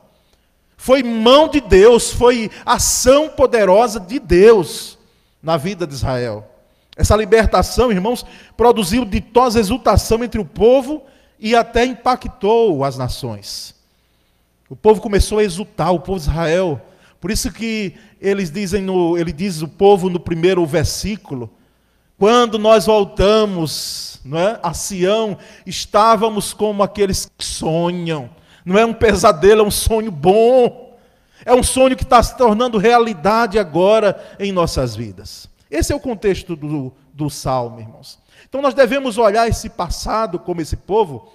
Foi 0.77 1.03
mão 1.03 1.47
de 1.47 1.61
Deus, 1.61 2.11
foi 2.11 2.49
ação 2.65 3.29
poderosa 3.29 3.99
de 3.99 4.19
Deus 4.19 4.97
na 5.41 5.57
vida 5.57 5.85
de 5.85 5.93
Israel. 5.93 6.54
Essa 6.95 7.15
libertação, 7.15 7.91
irmãos, 7.91 8.25
produziu 8.55 9.03
ditosa 9.03 9.59
exultação 9.59 10.23
entre 10.23 10.39
o 10.39 10.45
povo 10.45 11.03
e 11.39 11.55
até 11.55 11.85
impactou 11.85 12.83
as 12.83 12.97
nações. 12.97 13.75
O 14.69 14.75
povo 14.75 15.01
começou 15.01 15.39
a 15.39 15.43
exultar, 15.43 15.93
o 15.93 15.99
povo 15.99 16.19
de 16.19 16.29
Israel. 16.29 16.81
Por 17.19 17.29
isso 17.31 17.51
que 17.51 17.95
eles 18.21 18.49
dizem 18.49 18.81
no, 18.81 19.17
ele 19.17 19.31
diz 19.31 19.61
o 19.61 19.67
povo 19.67 20.09
no 20.09 20.19
primeiro 20.19 20.65
versículo, 20.65 21.51
quando 22.17 22.57
nós 22.57 22.85
voltamos 22.85 24.21
não 24.23 24.39
é, 24.39 24.59
a 24.63 24.73
Sião, 24.73 25.37
estávamos 25.65 26.53
como 26.53 26.81
aqueles 26.81 27.29
que 27.37 27.45
sonham. 27.45 28.29
Não 28.65 28.77
é 28.77 28.85
um 28.85 28.93
pesadelo, 28.93 29.61
é 29.61 29.63
um 29.63 29.71
sonho 29.71 30.09
bom. 30.09 30.97
É 31.45 31.53
um 31.53 31.61
sonho 31.61 31.95
que 31.95 32.03
está 32.03 32.23
se 32.23 32.35
tornando 32.35 32.79
realidade 32.79 33.59
agora 33.59 34.19
em 34.39 34.51
nossas 34.51 34.95
vidas. 34.95 35.47
Esse 35.69 35.91
é 35.91 35.95
o 35.95 35.99
contexto 35.99 36.55
do, 36.55 36.93
do 37.13 37.29
salmo, 37.29 37.79
irmãos. 37.79 38.19
Então 38.47 38.61
nós 38.61 38.73
devemos 38.73 39.17
olhar 39.17 39.47
esse 39.47 39.69
passado 39.69 40.39
como 40.39 40.61
esse 40.61 40.77
povo 40.77 41.31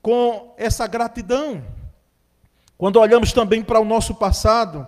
com 0.00 0.54
essa 0.56 0.86
gratidão. 0.86 1.64
Quando 2.76 3.00
olhamos 3.00 3.32
também 3.32 3.62
para 3.62 3.80
o 3.80 3.84
nosso 3.84 4.14
passado, 4.14 4.86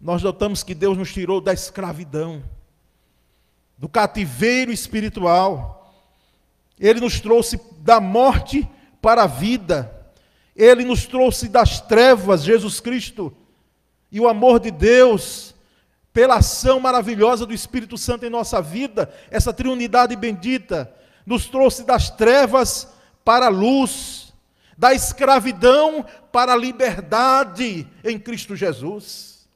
nós 0.00 0.22
notamos 0.22 0.62
que 0.62 0.74
Deus 0.74 0.96
nos 0.96 1.12
tirou 1.12 1.40
da 1.40 1.52
escravidão 1.52 2.42
do 3.78 3.88
cativeiro 3.88 4.72
espiritual. 4.72 5.94
Ele 6.78 7.00
nos 7.00 7.20
trouxe 7.20 7.60
da 7.78 8.00
morte 8.00 8.68
para 9.00 9.24
a 9.24 9.26
vida. 9.26 9.92
Ele 10.54 10.84
nos 10.84 11.06
trouxe 11.06 11.48
das 11.48 11.80
trevas, 11.80 12.42
Jesus 12.42 12.80
Cristo. 12.80 13.34
E 14.10 14.20
o 14.20 14.28
amor 14.28 14.60
de 14.60 14.70
Deus, 14.70 15.54
pela 16.16 16.36
ação 16.36 16.80
maravilhosa 16.80 17.44
do 17.44 17.52
Espírito 17.52 17.98
Santo 17.98 18.24
em 18.24 18.30
nossa 18.30 18.62
vida, 18.62 19.12
essa 19.30 19.52
triunidade 19.52 20.16
bendita, 20.16 20.90
nos 21.26 21.46
trouxe 21.46 21.84
das 21.84 22.08
trevas 22.08 22.88
para 23.22 23.48
a 23.48 23.50
luz, 23.50 24.32
da 24.78 24.94
escravidão 24.94 26.06
para 26.32 26.54
a 26.54 26.56
liberdade 26.56 27.86
em 28.02 28.18
Cristo 28.18 28.56
Jesus. 28.56 29.46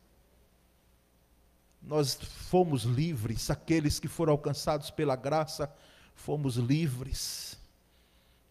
Nós 1.81 2.19
fomos 2.51 2.83
livres, 2.83 3.49
aqueles 3.49 3.99
que 3.99 4.07
foram 4.07 4.33
alcançados 4.35 4.91
pela 4.91 5.17
graça, 5.17 5.73
fomos 6.15 6.57
livres 6.57 7.59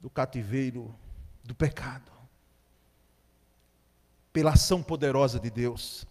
do 0.01 0.09
cativeiro 0.09 0.95
do 1.43 1.53
pecado. 1.53 2.11
Pela 4.33 4.53
ação 4.53 4.81
poderosa 4.81 5.39
de 5.39 5.51
Deus. 5.51 6.08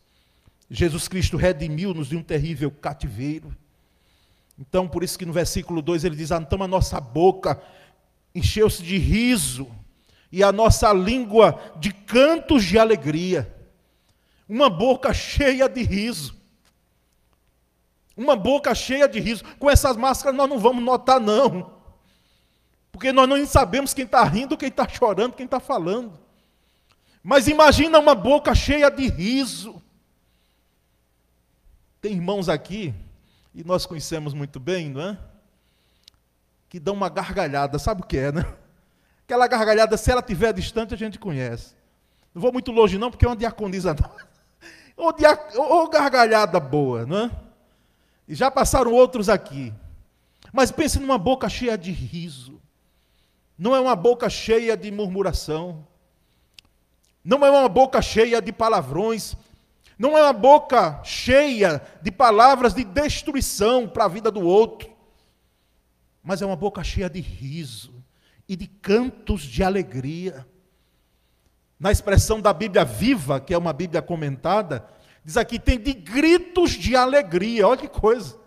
Jesus 0.70 1.08
Cristo 1.08 1.36
redimiu-nos 1.36 2.08
de 2.08 2.16
um 2.16 2.22
terrível 2.22 2.70
cativeiro. 2.70 3.56
Então, 4.58 4.88
por 4.88 5.02
isso 5.02 5.18
que 5.18 5.24
no 5.24 5.32
versículo 5.32 5.80
2 5.80 6.04
ele 6.04 6.16
diz: 6.16 6.30
Então 6.30 6.62
a 6.62 6.68
nossa 6.68 7.00
boca 7.00 7.62
encheu-se 8.34 8.82
de 8.82 8.98
riso, 8.98 9.68
e 10.30 10.42
a 10.42 10.52
nossa 10.52 10.92
língua 10.92 11.60
de 11.78 11.92
cantos 11.92 12.64
de 12.64 12.78
alegria. 12.78 13.54
Uma 14.48 14.68
boca 14.68 15.12
cheia 15.12 15.68
de 15.68 15.82
riso. 15.82 16.36
Uma 18.16 18.36
boca 18.36 18.74
cheia 18.74 19.08
de 19.08 19.20
riso. 19.20 19.44
Com 19.58 19.70
essas 19.70 19.96
máscaras 19.96 20.36
nós 20.36 20.48
não 20.48 20.58
vamos 20.58 20.82
notar, 20.82 21.20
não. 21.20 21.78
Porque 22.90 23.12
nós 23.12 23.28
não 23.28 23.46
sabemos 23.46 23.94
quem 23.94 24.04
está 24.04 24.24
rindo, 24.24 24.56
quem 24.56 24.68
está 24.68 24.88
chorando, 24.88 25.34
quem 25.34 25.44
está 25.44 25.60
falando. 25.60 26.18
Mas 27.22 27.46
imagina 27.46 27.98
uma 27.98 28.14
boca 28.14 28.54
cheia 28.54 28.90
de 28.90 29.08
riso. 29.08 29.82
Tem 32.00 32.12
irmãos 32.12 32.48
aqui, 32.48 32.94
e 33.54 33.64
nós 33.64 33.86
conhecemos 33.86 34.34
muito 34.34 34.60
bem, 34.60 34.88
não 34.88 35.00
é? 35.00 35.18
Que 36.68 36.78
dão 36.78 36.94
uma 36.94 37.08
gargalhada, 37.08 37.78
sabe 37.78 38.02
o 38.02 38.04
que 38.04 38.16
é, 38.16 38.30
né? 38.30 38.44
Aquela 39.24 39.46
gargalhada, 39.46 39.96
se 39.96 40.10
ela 40.10 40.20
estiver 40.20 40.52
distante, 40.52 40.94
a 40.94 40.96
gente 40.96 41.18
conhece. 41.18 41.74
Não 42.34 42.40
vou 42.40 42.52
muito 42.52 42.70
longe, 42.70 42.98
não, 42.98 43.10
porque 43.10 43.24
é 43.24 43.28
uma 43.28 43.36
diaconisa. 43.36 43.96
Ou, 44.96 45.12
ou 45.56 45.88
gargalhada 45.90 46.60
boa, 46.60 47.04
não 47.04 47.24
é? 47.24 47.30
E 48.28 48.34
já 48.34 48.50
passaram 48.50 48.92
outros 48.92 49.28
aqui. 49.28 49.72
Mas 50.52 50.70
pense 50.70 50.98
numa 50.98 51.18
boca 51.18 51.48
cheia 51.48 51.76
de 51.76 51.90
riso. 51.90 52.60
Não 53.58 53.74
é 53.74 53.80
uma 53.80 53.96
boca 53.96 54.30
cheia 54.30 54.76
de 54.76 54.90
murmuração. 54.90 55.86
Não 57.24 57.44
é 57.44 57.50
uma 57.50 57.68
boca 57.68 58.00
cheia 58.00 58.40
de 58.40 58.52
palavrões. 58.52 59.34
Não 59.98 60.16
é 60.16 60.22
uma 60.22 60.32
boca 60.32 61.02
cheia 61.02 61.82
de 62.00 62.10
palavras 62.10 62.72
de 62.72 62.84
destruição 62.84 63.88
para 63.88 64.04
a 64.04 64.08
vida 64.08 64.30
do 64.30 64.40
outro. 64.40 64.90
Mas 66.22 66.40
é 66.40 66.46
uma 66.46 66.56
boca 66.56 66.84
cheia 66.84 67.10
de 67.10 67.20
riso 67.20 67.92
e 68.48 68.54
de 68.54 68.66
cantos 68.66 69.42
de 69.42 69.62
alegria. 69.62 70.46
Na 71.80 71.90
expressão 71.90 72.40
da 72.40 72.52
Bíblia 72.52 72.84
viva, 72.84 73.40
que 73.40 73.52
é 73.52 73.58
uma 73.58 73.72
Bíblia 73.72 74.00
comentada, 74.00 74.88
Diz 75.28 75.36
aqui, 75.36 75.58
tem 75.58 75.78
de 75.78 75.92
gritos 75.92 76.70
de 76.70 76.96
alegria. 76.96 77.68
Olha 77.68 77.78
que 77.78 77.86
coisa. 77.86 78.38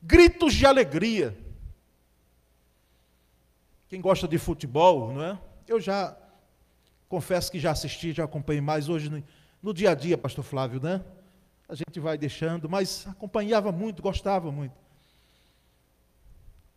Gritos 0.00 0.54
de 0.54 0.64
alegria. 0.64 1.36
Quem 3.88 4.00
gosta 4.00 4.26
de 4.26 4.38
futebol, 4.38 5.12
não 5.12 5.22
é? 5.22 5.38
Eu 5.68 5.78
já 5.78 6.16
confesso 7.10 7.52
que 7.52 7.58
já 7.58 7.72
assisti, 7.72 8.12
já 8.12 8.24
acompanhei 8.24 8.62
mais 8.62 8.88
hoje 8.88 9.10
no, 9.10 9.22
no 9.64 9.72
dia 9.72 9.92
a 9.92 9.94
dia, 9.94 10.18
pastor 10.18 10.44
Flávio, 10.44 10.78
né? 10.78 11.02
A 11.66 11.74
gente 11.74 11.98
vai 11.98 12.18
deixando, 12.18 12.68
mas 12.68 13.06
acompanhava 13.08 13.72
muito, 13.72 14.02
gostava 14.02 14.52
muito. 14.52 14.74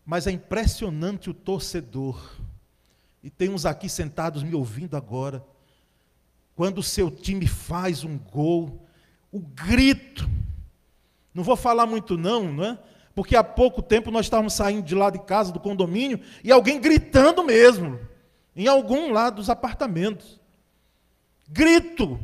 Mas 0.05 0.25
é 0.25 0.31
impressionante 0.31 1.29
o 1.29 1.33
torcedor. 1.33 2.37
E 3.21 3.29
tem 3.29 3.49
uns 3.49 3.65
aqui 3.65 3.89
sentados 3.89 4.41
me 4.41 4.55
ouvindo 4.55 4.95
agora. 4.95 5.45
Quando 6.55 6.77
o 6.77 6.83
seu 6.83 7.11
time 7.11 7.45
faz 7.45 8.05
um 8.05 8.17
gol, 8.17 8.87
o 9.33 9.41
grito. 9.41 10.25
Não 11.33 11.43
vou 11.43 11.57
falar 11.57 11.85
muito 11.85 12.17
não, 12.17 12.53
não 12.53 12.63
é? 12.63 12.79
Porque 13.13 13.35
há 13.35 13.43
pouco 13.43 13.81
tempo 13.81 14.11
nós 14.11 14.27
estávamos 14.27 14.53
saindo 14.53 14.85
de 14.85 14.95
lá 14.95 15.09
de 15.09 15.19
casa, 15.19 15.51
do 15.51 15.59
condomínio, 15.59 16.21
e 16.41 16.53
alguém 16.53 16.79
gritando 16.79 17.43
mesmo, 17.43 17.99
em 18.55 18.65
algum 18.65 19.11
lado 19.11 19.35
dos 19.35 19.49
apartamentos. 19.49 20.39
Grito. 21.49 22.17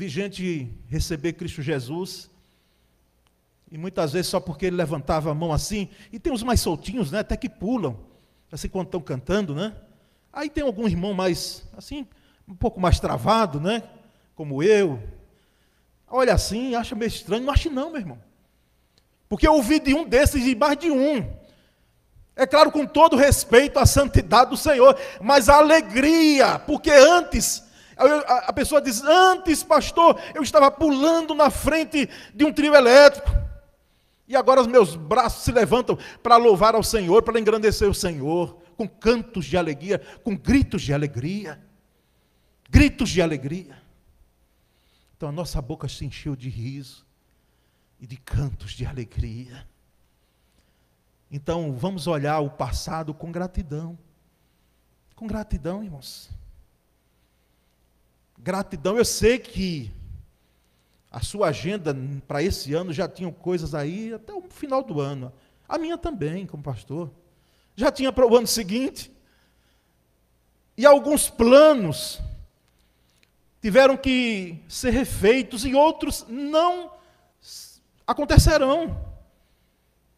Vi 0.00 0.08
gente 0.08 0.74
receber 0.88 1.34
Cristo 1.34 1.60
Jesus, 1.60 2.30
e 3.70 3.76
muitas 3.76 4.14
vezes 4.14 4.28
só 4.28 4.40
porque 4.40 4.64
ele 4.64 4.76
levantava 4.76 5.30
a 5.30 5.34
mão 5.34 5.52
assim, 5.52 5.90
e 6.10 6.18
tem 6.18 6.32
os 6.32 6.42
mais 6.42 6.62
soltinhos, 6.62 7.10
né, 7.10 7.18
até 7.18 7.36
que 7.36 7.50
pulam, 7.50 8.00
assim 8.50 8.66
quando 8.66 8.86
estão 8.86 9.02
cantando, 9.02 9.54
né? 9.54 9.76
Aí 10.32 10.48
tem 10.48 10.64
algum 10.64 10.88
irmão 10.88 11.12
mais, 11.12 11.68
assim, 11.76 12.06
um 12.48 12.54
pouco 12.54 12.80
mais 12.80 12.98
travado, 12.98 13.60
né? 13.60 13.82
Como 14.34 14.62
eu. 14.62 14.98
Olha 16.08 16.32
assim, 16.32 16.74
acha 16.74 16.94
meio 16.94 17.08
estranho. 17.08 17.44
Não 17.44 17.52
acho 17.52 17.68
não, 17.68 17.90
meu 17.90 18.00
irmão. 18.00 18.18
Porque 19.28 19.46
eu 19.46 19.52
ouvi 19.52 19.80
de 19.80 19.92
um 19.92 20.08
desses 20.08 20.46
e 20.46 20.54
mais 20.54 20.78
de 20.78 20.90
um. 20.90 21.30
É 22.34 22.46
claro, 22.46 22.72
com 22.72 22.86
todo 22.86 23.16
respeito 23.18 23.78
à 23.78 23.84
santidade 23.84 24.48
do 24.48 24.56
Senhor, 24.56 24.98
mas 25.20 25.50
a 25.50 25.56
alegria, 25.56 26.58
porque 26.58 26.90
antes, 26.90 27.68
a 28.46 28.52
pessoa 28.52 28.80
diz: 28.80 29.02
Antes, 29.02 29.62
pastor, 29.62 30.20
eu 30.34 30.42
estava 30.42 30.70
pulando 30.70 31.34
na 31.34 31.50
frente 31.50 32.08
de 32.34 32.44
um 32.44 32.52
trio 32.52 32.74
elétrico, 32.74 33.30
e 34.26 34.36
agora 34.36 34.60
os 34.60 34.66
meus 34.66 34.96
braços 34.96 35.44
se 35.44 35.52
levantam 35.52 35.98
para 36.22 36.36
louvar 36.36 36.74
ao 36.74 36.82
Senhor, 36.82 37.22
para 37.22 37.38
engrandecer 37.38 37.88
o 37.88 37.94
Senhor, 37.94 38.56
com 38.76 38.88
cantos 38.88 39.44
de 39.44 39.56
alegria, 39.56 40.00
com 40.22 40.36
gritos 40.36 40.82
de 40.82 40.92
alegria 40.92 41.60
gritos 42.70 43.10
de 43.10 43.20
alegria. 43.20 43.82
Então 45.16 45.28
a 45.28 45.32
nossa 45.32 45.60
boca 45.60 45.88
se 45.88 46.04
encheu 46.04 46.36
de 46.36 46.48
riso 46.48 47.04
e 47.98 48.06
de 48.06 48.16
cantos 48.16 48.72
de 48.72 48.86
alegria. 48.86 49.66
Então 51.30 51.72
vamos 51.72 52.06
olhar 52.06 52.38
o 52.40 52.48
passado 52.48 53.12
com 53.12 53.30
gratidão. 53.30 53.98
Com 55.14 55.26
gratidão, 55.26 55.82
irmãos. 55.84 56.30
Gratidão, 58.42 58.96
eu 58.96 59.04
sei 59.04 59.38
que 59.38 59.92
a 61.10 61.20
sua 61.20 61.48
agenda 61.48 61.94
para 62.26 62.42
esse 62.42 62.72
ano 62.72 62.90
já 62.90 63.06
tinha 63.06 63.30
coisas 63.30 63.74
aí 63.74 64.14
até 64.14 64.32
o 64.32 64.40
final 64.48 64.82
do 64.82 64.98
ano. 64.98 65.30
A 65.68 65.76
minha 65.76 65.98
também, 65.98 66.46
como 66.46 66.62
pastor. 66.62 67.10
Já 67.76 67.92
tinha 67.92 68.10
para 68.10 68.26
o 68.26 68.34
ano 68.34 68.46
seguinte. 68.46 69.12
E 70.74 70.86
alguns 70.86 71.28
planos 71.28 72.18
tiveram 73.60 73.94
que 73.94 74.58
ser 74.66 74.90
refeitos 74.90 75.66
e 75.66 75.74
outros 75.74 76.24
não 76.26 76.92
acontecerão. 78.06 79.06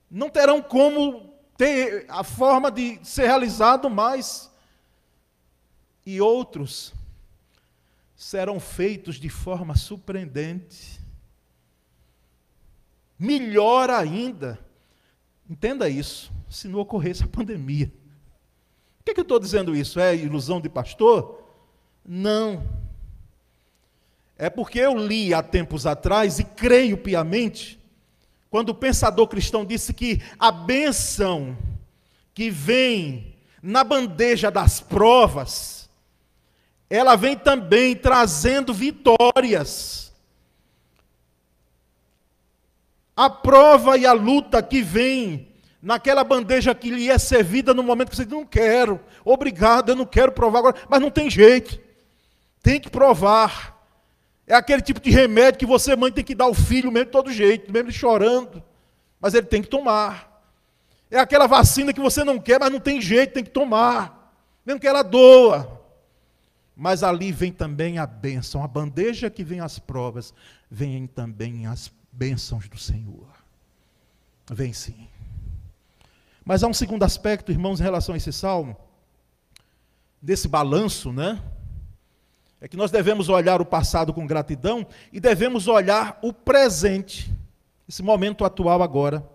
Não 0.09 0.31
terão 0.31 0.63
como 0.63 1.35
ter 1.57 2.07
a 2.09 2.23
forma 2.23 2.71
de 2.71 3.01
ser 3.03 3.27
realizado 3.27 3.91
mais. 3.91 4.49
E 6.07 6.21
outros 6.21 6.95
serão 8.33 8.59
feitos 8.59 9.17
de 9.17 9.29
forma 9.29 9.77
surpreendente. 9.77 10.99
Melhor 13.19 13.91
ainda, 13.91 14.59
entenda 15.51 15.87
isso, 15.87 16.33
se 16.49 16.67
não 16.67 16.79
ocorresse 16.79 17.23
a 17.23 17.29
pandemia. 17.29 17.93
Por 18.97 19.05
que, 19.05 19.13
que 19.13 19.21
eu 19.21 19.25
estou 19.25 19.39
dizendo 19.39 19.77
isso? 19.77 20.01
É 20.01 20.17
ilusão 20.17 20.63
de 20.63 20.71
pastor? 20.71 21.47
Não. 22.03 22.67
É 24.39 24.49
porque 24.49 24.79
eu 24.79 24.97
li 24.97 25.35
há 25.35 25.43
tempos 25.43 25.87
atrás 25.87 26.39
e 26.39 26.45
creio 26.45 26.97
piamente, 26.97 27.79
quando 28.49 28.71
o 28.71 28.75
pensador 28.75 29.29
cristão 29.29 29.63
disse 29.63 29.93
que 29.93 30.23
a 30.39 30.51
bênção 30.51 31.55
que 32.33 32.49
vem 32.49 33.37
na 33.63 33.85
bandeja 33.85 34.51
das 34.51 34.81
provas, 34.81 35.82
ela 36.93 37.17
vem 37.17 37.35
também 37.35 37.97
trazendo 37.97 38.75
vitórias. 38.75 40.13
A 43.17 43.31
prova 43.31 43.97
e 43.97 44.05
a 44.05 44.13
luta 44.13 44.63
que 44.63 44.83
vem 44.83 45.49
naquela 45.81 46.23
bandeja 46.23 46.75
que 46.75 46.91
lhe 46.91 47.09
é 47.09 47.17
servida 47.17 47.73
no 47.73 47.83
momento 47.83 48.11
que 48.11 48.17
você 48.17 48.27
diz, 48.27 48.35
não 48.35 48.45
quero, 48.45 49.01
obrigado, 49.25 49.89
eu 49.89 49.97
não 49.97 50.05
quero 50.05 50.33
provar 50.33 50.59
agora, 50.59 50.77
mas 50.87 51.01
não 51.01 51.11
tem 51.11 51.31
jeito, 51.31 51.81
tem 52.63 52.79
que 52.79 52.91
provar. 52.91 53.75
É 54.47 54.55
aquele 54.55 54.83
tipo 54.83 55.01
de 55.01 55.09
remédio 55.09 55.61
que 55.61 55.67
você, 55.67 55.97
mãe, 55.97 56.13
tem 56.13 56.23
que 56.23 56.35
dar 56.35 56.45
ao 56.45 56.53
filho 56.53 56.93
mesmo 56.93 57.07
de 57.07 57.13
todo 57.13 57.33
jeito, 57.33 57.73
mesmo 57.73 57.91
chorando, 57.91 58.63
mas 59.19 59.33
ele 59.33 59.47
tem 59.47 59.63
que 59.63 59.69
tomar. 59.69 60.45
É 61.11 61.19
aquela 61.19 61.47
vacina 61.47 61.91
que 61.91 62.01
você 62.01 62.23
não 62.23 62.39
quer, 62.39 62.61
mas 62.61 62.71
não 62.71 62.81
tem 62.81 63.01
jeito, 63.01 63.33
tem 63.33 63.45
que 63.45 63.51
tomar, 63.51 64.31
mesmo 64.67 64.79
que 64.79 64.87
ela 64.87 65.03
doa. 65.03 65.81
Mas 66.77 67.03
ali 67.03 67.31
vem 67.31 67.53
também 67.53 67.99
a 67.99 68.07
bênção, 68.07 68.65
a 68.65 68.69
bandeja 68.69 69.31
que 69.31 69.45
vem 69.45 69.61
as 69.61 69.79
provas, 69.79 70.33
vem 70.71 71.07
também 71.07 71.67
as 71.67 71.93
bênçãos 72.11 72.69
do 72.69 72.79
Senhor. 72.79 73.29
Vem 74.51 74.73
sim. 74.73 75.09
Mas 76.45 76.63
há 76.63 76.67
um 76.67 76.75
segundo 76.75 77.05
aspecto, 77.05 77.53
irmãos, 77.53 77.81
em 77.81 77.85
relação 77.85 78.15
a 78.15 78.19
esse 78.19 78.33
salmo, 78.33 78.77
desse 80.21 80.49
balanço, 80.49 81.13
né? 81.13 81.43
É 82.61 82.69
que 82.69 82.77
nós 82.77 82.91
devemos 82.91 83.29
olhar 83.29 83.61
o 83.61 83.67
passado 83.67 84.15
com 84.15 84.27
gratidão 84.27 84.87
e 85.13 85.19
devemos 85.19 85.67
olhar 85.67 86.19
o 86.23 86.33
presente, 86.33 87.35
esse 87.89 88.03
momento 88.03 88.45
atual 88.45 88.83
agora, 88.83 89.29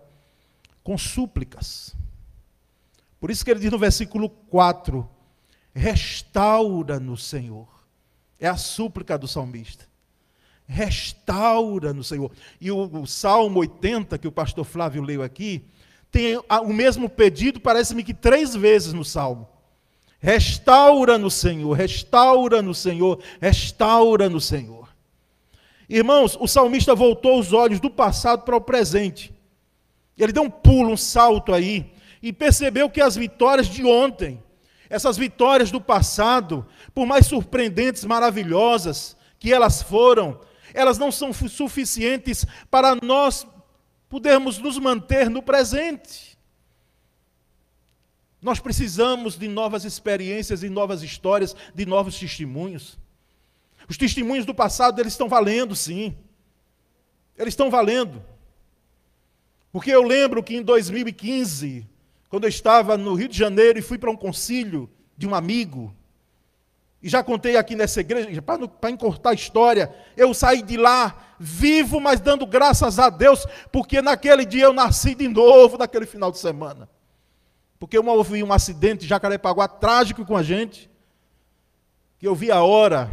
com 0.82 0.96
súplicas. 0.96 1.94
Por 3.20 3.30
isso 3.30 3.44
que 3.44 3.50
ele 3.50 3.60
diz 3.60 3.70
no 3.70 3.78
versículo 3.78 4.30
4: 4.30 5.08
Restaura 5.78 6.98
no 6.98 7.16
Senhor. 7.16 7.68
É 8.40 8.48
a 8.48 8.56
súplica 8.56 9.16
do 9.16 9.28
salmista. 9.28 9.86
Restaura 10.66 11.94
no 11.94 12.02
Senhor. 12.02 12.32
E 12.60 12.70
o, 12.70 12.84
o 13.00 13.06
Salmo 13.06 13.60
80, 13.60 14.18
que 14.18 14.26
o 14.26 14.32
pastor 14.32 14.64
Flávio 14.64 15.02
leu 15.02 15.22
aqui, 15.22 15.64
tem 16.10 16.36
o 16.36 16.72
mesmo 16.72 17.08
pedido, 17.08 17.60
parece-me 17.60 18.02
que 18.02 18.12
três 18.12 18.54
vezes 18.54 18.92
no 18.92 19.04
Salmo. 19.04 19.48
Restaura 20.18 21.16
no 21.16 21.30
Senhor, 21.30 21.72
restaura 21.74 22.60
no 22.60 22.74
Senhor, 22.74 23.22
restaura 23.40 24.28
no 24.28 24.40
Senhor. 24.40 24.88
Irmãos, 25.88 26.36
o 26.40 26.48
salmista 26.48 26.94
voltou 26.94 27.38
os 27.38 27.52
olhos 27.52 27.78
do 27.78 27.88
passado 27.88 28.42
para 28.42 28.56
o 28.56 28.60
presente. 28.60 29.32
Ele 30.18 30.32
deu 30.32 30.42
um 30.42 30.50
pulo, 30.50 30.90
um 30.90 30.96
salto 30.96 31.54
aí, 31.54 31.92
e 32.20 32.32
percebeu 32.32 32.90
que 32.90 33.00
as 33.00 33.14
vitórias 33.14 33.68
de 33.68 33.84
ontem, 33.84 34.42
essas 34.90 35.16
vitórias 35.16 35.70
do 35.70 35.80
passado, 35.80 36.66
por 36.94 37.06
mais 37.06 37.26
surpreendentes, 37.26 38.04
maravilhosas 38.04 39.16
que 39.38 39.52
elas 39.52 39.82
foram, 39.82 40.40
elas 40.74 40.98
não 40.98 41.12
são 41.12 41.32
suficientes 41.32 42.46
para 42.70 42.94
nós 42.96 43.46
podermos 44.08 44.58
nos 44.58 44.78
manter 44.78 45.28
no 45.28 45.42
presente. 45.42 46.38
Nós 48.40 48.60
precisamos 48.60 49.36
de 49.36 49.48
novas 49.48 49.84
experiências 49.84 50.62
e 50.62 50.68
novas 50.68 51.02
histórias, 51.02 51.54
de 51.74 51.84
novos 51.84 52.18
testemunhos. 52.18 52.98
Os 53.88 53.96
testemunhos 53.96 54.46
do 54.46 54.54
passado, 54.54 55.00
eles 55.00 55.12
estão 55.12 55.28
valendo, 55.28 55.74
sim. 55.74 56.16
Eles 57.36 57.52
estão 57.52 57.70
valendo. 57.70 58.22
Porque 59.72 59.90
eu 59.90 60.02
lembro 60.02 60.42
que 60.42 60.56
em 60.56 60.62
2015, 60.62 61.86
quando 62.28 62.44
eu 62.44 62.48
estava 62.48 62.96
no 62.96 63.14
Rio 63.14 63.28
de 63.28 63.36
Janeiro 63.36 63.78
e 63.78 63.82
fui 63.82 63.98
para 63.98 64.10
um 64.10 64.16
concílio 64.16 64.90
de 65.16 65.26
um 65.26 65.34
amigo, 65.34 65.94
e 67.02 67.08
já 67.08 67.22
contei 67.22 67.56
aqui 67.56 67.76
nessa 67.76 68.00
igreja, 68.00 68.42
para 68.42 68.90
encurtar 68.90 69.30
a 69.30 69.34
história, 69.34 69.94
eu 70.16 70.34
saí 70.34 70.62
de 70.62 70.76
lá 70.76 71.16
vivo, 71.38 72.00
mas 72.00 72.20
dando 72.20 72.44
graças 72.44 72.98
a 72.98 73.08
Deus, 73.08 73.46
porque 73.70 74.02
naquele 74.02 74.44
dia 74.44 74.64
eu 74.64 74.72
nasci 74.72 75.14
de 75.14 75.28
novo, 75.28 75.78
naquele 75.78 76.06
final 76.06 76.32
de 76.32 76.38
semana. 76.38 76.88
Porque 77.78 77.96
eu 77.96 78.04
houve 78.04 78.42
um 78.42 78.52
acidente 78.52 79.02
de 79.02 79.06
Jacarepaguá 79.06 79.68
trágico 79.68 80.24
com 80.24 80.36
a 80.36 80.42
gente, 80.42 80.90
que 82.18 82.26
eu 82.26 82.34
vi 82.34 82.50
a 82.50 82.64
hora 82.64 83.08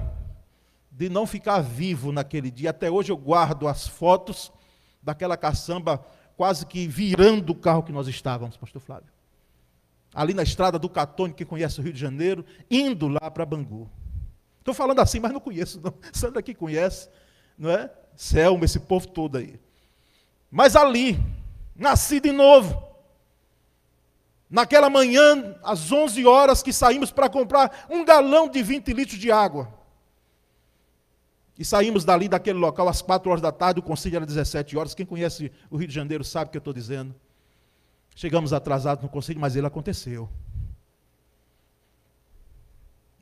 de 0.91 1.08
não 1.08 1.28
ficar 1.28 1.62
vivo 1.62 2.12
naquele 2.12 2.49
dia. 2.49 2.71
Até 2.71 2.89
hoje 2.89 3.12
eu 3.12 3.17
guardo 3.17 3.67
as 3.67 3.88
fotos 3.88 4.51
daquela 5.04 5.38
caçamba 5.38 6.04
quase 6.35 6.65
que 6.65 6.87
virando 6.87 7.51
o 7.51 7.55
carro 7.55 7.83
que 7.83 7.91
nós 7.91 8.07
estávamos, 8.07 8.57
pastor 8.57 8.81
Flávio. 8.81 9.09
Ali 10.13 10.33
na 10.33 10.43
estrada 10.43 10.79
do 10.79 10.89
Catone, 10.89 11.33
que 11.33 11.45
conhece 11.45 11.79
o 11.79 11.83
Rio 11.83 11.93
de 11.93 11.99
Janeiro, 11.99 12.45
indo 12.69 13.07
lá 13.07 13.29
para 13.29 13.45
Bangu. 13.45 13.89
Estou 14.59 14.73
falando 14.73 14.99
assim, 14.99 15.19
mas 15.19 15.31
não 15.31 15.39
conheço, 15.39 15.79
não. 15.81 15.93
Sandra 16.13 16.39
aqui 16.39 16.53
conhece, 16.53 17.09
não 17.57 17.69
é? 17.69 17.91
Selma, 18.15 18.65
esse 18.65 18.79
povo 18.79 19.07
todo 19.07 19.37
aí. 19.37 19.59
Mas 20.49 20.75
ali, 20.75 21.19
nasci 21.75 22.19
de 22.19 22.31
novo. 22.31 22.81
Naquela 24.49 24.89
manhã, 24.89 25.55
às 25.63 25.91
11 25.91 26.25
horas 26.25 26.63
que 26.63 26.71
saímos 26.71 27.11
para 27.11 27.29
comprar 27.29 27.85
um 27.89 28.05
galão 28.05 28.47
de 28.47 28.63
20 28.63 28.93
litros 28.93 29.19
de 29.19 29.31
água. 29.31 29.74
E 31.57 31.63
saímos 31.63 32.03
dali, 32.03 32.27
daquele 32.27 32.59
local, 32.59 32.89
às 32.89 33.01
4 33.01 33.29
horas 33.29 33.41
da 33.41 33.51
tarde, 33.51 33.79
o 33.79 33.83
conselho 33.83 34.17
era 34.17 34.25
17 34.25 34.77
horas. 34.77 34.93
Quem 34.93 35.05
conhece 35.05 35.51
o 35.69 35.77
Rio 35.77 35.87
de 35.87 35.93
Janeiro 35.93 36.23
sabe 36.23 36.49
o 36.49 36.51
que 36.51 36.57
eu 36.57 36.59
estou 36.59 36.73
dizendo. 36.73 37.15
Chegamos 38.13 38.51
atrasados 38.51 39.03
no 39.03 39.09
conselho, 39.09 39.39
mas 39.39 39.55
ele 39.55 39.65
aconteceu. 39.65 40.29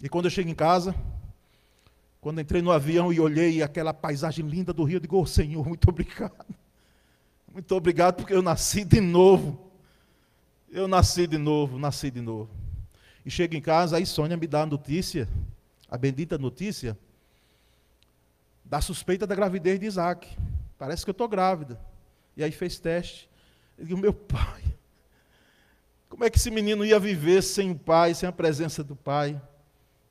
E 0.02 0.10
quando 0.10 0.26
eu 0.26 0.32
chego 0.32 0.50
em 0.50 0.56
casa, 0.56 0.96
quando 2.20 2.42
entrei 2.42 2.62
no 2.62 2.72
avião 2.72 3.14
e 3.14 3.20
olhei 3.20 3.62
aquela 3.62 3.94
paisagem 3.94 4.46
linda 4.48 4.74
do 4.74 4.84
Rio, 4.84 4.98
eu 4.98 5.00
digo, 5.00 5.20
oh, 5.20 5.26
Senhor, 5.26 5.66
muito 5.68 5.90
obrigado. 5.90 6.46
Muito 7.54 7.76
obrigado 7.76 8.16
porque 8.16 8.34
eu 8.34 8.42
nasci 8.42 8.84
de 8.84 9.00
novo. 9.00 9.72
Eu 10.72 10.88
nasci 10.88 11.28
de 11.28 11.38
novo, 11.38 11.78
nasci 11.78 12.10
de 12.10 12.20
novo. 12.20 12.50
E 13.24 13.30
chego 13.30 13.56
em 13.56 13.62
casa, 13.62 13.98
aí 13.98 14.06
Sônia 14.06 14.36
me 14.36 14.48
dá 14.48 14.64
a 14.64 14.66
notícia, 14.66 15.30
a 15.88 15.98
bendita 15.98 16.38
notícia, 16.38 16.98
da 18.74 18.82
suspeita 18.82 19.28
da 19.28 19.36
gravidez 19.36 19.80
de 19.80 19.86
Isaac. 19.86 20.36
Parece 20.80 21.04
que 21.04 21.10
eu 21.12 21.12
estou 21.12 21.28
grávida. 21.28 21.80
E 22.36 22.44
aí 22.44 22.52
fez 22.52 22.80
teste. 22.80 23.30
Eu 23.78 23.86
digo, 23.86 24.00
meu 24.00 24.12
pai, 24.12 24.64
como 26.10 26.24
é 26.24 26.30
que 26.32 26.40
esse 26.40 26.50
menino 26.50 26.84
ia 26.84 27.00
viver 27.00 27.44
sem 27.44 27.70
o 27.70 27.78
pai, 27.78 28.16
sem 28.16 28.28
a 28.28 28.32
presença 28.32 28.84
do 28.84 28.96
pai? 28.96 29.40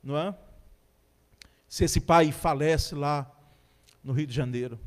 Não 0.01 0.17
é? 0.17 0.33
Se 1.67 1.83
esse 1.83 1.99
pai 1.99 2.31
falece 2.31 2.95
lá 2.95 3.29
no 4.01 4.13
Rio 4.13 4.27
de 4.27 4.33
Janeiro. 4.33 4.79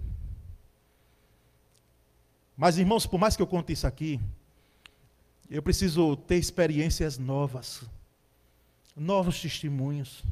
Mas, 2.56 2.78
irmãos, 2.78 3.04
por 3.04 3.18
mais 3.18 3.36
que 3.36 3.42
eu 3.42 3.46
conte 3.46 3.74
isso 3.74 3.86
aqui, 3.86 4.18
eu 5.50 5.62
preciso 5.62 6.16
ter 6.16 6.36
experiências 6.36 7.18
novas, 7.18 7.84
novos 8.96 9.38
testemunhos. 9.38 10.24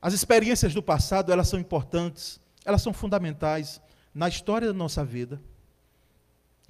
As 0.00 0.14
experiências 0.14 0.72
do 0.74 0.82
passado, 0.82 1.32
elas 1.32 1.48
são 1.48 1.58
importantes, 1.58 2.40
elas 2.64 2.82
são 2.82 2.92
fundamentais 2.92 3.80
na 4.14 4.28
história 4.28 4.68
da 4.68 4.74
nossa 4.74 5.04
vida. 5.04 5.40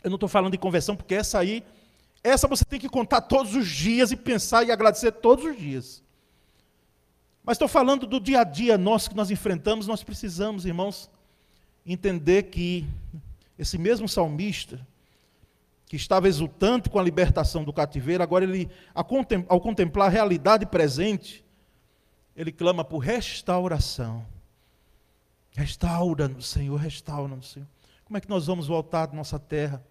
Eu 0.03 0.11
não 0.11 0.17
estou 0.17 0.29
falando 0.29 0.53
de 0.53 0.59
conversão, 0.59 0.97
porque 0.97 1.15
essa 1.15 1.39
aí 1.39 1.65
Essa 2.23 2.49
você 2.49 2.65
tem 2.65 2.81
que 2.81 2.89
contar 2.89 3.23
todos 3.23 3.55
os 3.55 3.69
dias 3.69 4.11
e 4.11 4.17
pensar 4.17 4.65
e 4.65 4.73
agradecer 4.73 5.13
todos 5.13 5.45
os 5.45 5.57
dias. 5.57 6.03
Mas 7.45 7.55
estou 7.55 7.69
falando 7.69 8.07
do 8.07 8.21
dia 8.21 8.41
a 8.41 8.45
dia 8.45 8.77
nosso 8.77 9.09
que 9.09 9.17
nós 9.17 9.31
enfrentamos, 9.31 9.87
nós 9.87 10.03
precisamos, 10.03 10.67
irmãos, 10.67 11.09
entender 11.87 12.45
que 12.45 12.85
esse 13.59 13.79
mesmo 13.79 14.09
salmista, 14.09 14.87
que 15.87 15.97
estava 15.97 16.29
exultante 16.29 16.91
com 16.91 16.99
a 16.99 17.03
libertação 17.03 17.65
do 17.65 17.73
cativeiro, 17.73 18.23
agora 18.23 18.45
ele, 18.45 18.69
ao 18.95 19.61
contemplar 19.61 20.09
a 20.09 20.11
realidade 20.11 20.67
presente, 20.67 21.43
ele 22.39 22.53
clama 22.53 22.85
por 22.85 22.99
restauração. 22.99 24.25
Restaura-nos, 25.57 26.47
Senhor, 26.47 26.77
restaura-nos, 26.77 27.51
Senhor. 27.51 27.67
Como 28.05 28.17
é 28.17 28.21
que 28.21 28.29
nós 28.29 28.47
vamos 28.47 28.69
voltar 28.69 29.07
da 29.07 29.15
nossa 29.15 29.41
terra? 29.41 29.85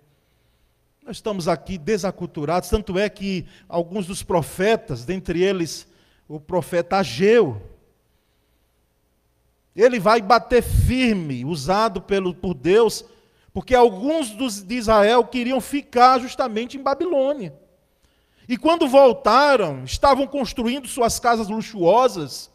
Nós 1.04 1.18
estamos 1.18 1.50
aqui 1.50 1.78
desaculturados, 1.78 2.70
tanto 2.70 2.98
é 2.98 3.10
que 3.10 3.46
alguns 3.68 4.08
dos 4.08 4.24
profetas, 4.24 5.04
dentre 5.04 5.44
eles 5.44 5.86
o 6.26 6.40
profeta 6.40 7.00
Ageu, 7.00 7.62
ele 9.76 10.00
vai 10.00 10.22
bater 10.22 10.64
firme, 10.64 11.44
usado 11.44 12.02
pelo, 12.02 12.34
por 12.34 12.54
Deus, 12.54 13.04
porque 13.52 13.76
alguns 13.76 14.32
dos, 14.32 14.64
de 14.64 14.76
Israel 14.76 15.26
queriam 15.26 15.60
ficar 15.60 16.18
justamente 16.20 16.78
em 16.78 16.82
Babilônia. 16.82 17.54
E 18.48 18.58
quando 18.58 18.88
voltaram, 18.88 19.84
estavam 19.84 20.26
construindo 20.26 20.88
suas 20.88 21.20
casas 21.20 21.50
luxuosas 21.50 22.50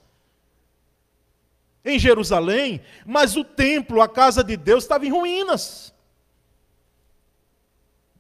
em 1.85 1.99
Jerusalém, 1.99 2.81
mas 3.05 3.37
o 3.37 3.45
templo, 3.45 4.01
a 4.01 4.09
casa 4.09 4.43
de 4.43 4.57
Deus, 4.57 4.85
estava 4.85 5.05
em 5.05 5.11
ruínas. 5.11 5.93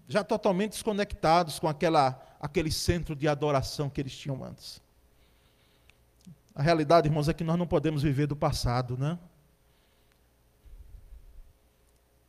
Já 0.06 0.22
totalmente 0.22 0.72
desconectados 0.72 1.58
com 1.58 1.68
aquela, 1.68 2.20
aquele 2.40 2.70
centro 2.70 3.16
de 3.16 3.26
adoração 3.26 3.88
que 3.88 4.00
eles 4.00 4.14
tinham 4.14 4.44
antes. 4.44 4.82
A 6.54 6.60
realidade, 6.60 7.08
irmãos, 7.08 7.28
é 7.28 7.32
que 7.32 7.44
nós 7.44 7.58
não 7.58 7.66
podemos 7.66 8.02
viver 8.02 8.26
do 8.26 8.36
passado, 8.36 8.98
né? 8.98 9.18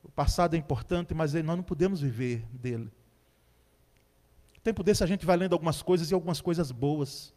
O 0.01 0.09
passado 0.11 0.53
é 0.53 0.57
importante, 0.57 1.13
mas 1.13 1.33
nós 1.33 1.57
não 1.57 1.63
podemos 1.63 1.99
viver 1.99 2.45
dele. 2.53 2.89
Tempo 4.63 4.81
desse 4.81 5.03
a 5.03 5.07
gente 5.07 5.25
vai 5.25 5.35
lendo 5.35 5.53
algumas 5.53 5.81
coisas 5.81 6.09
e 6.09 6.13
algumas 6.13 6.39
coisas 6.39 6.71
boas. 6.71 7.33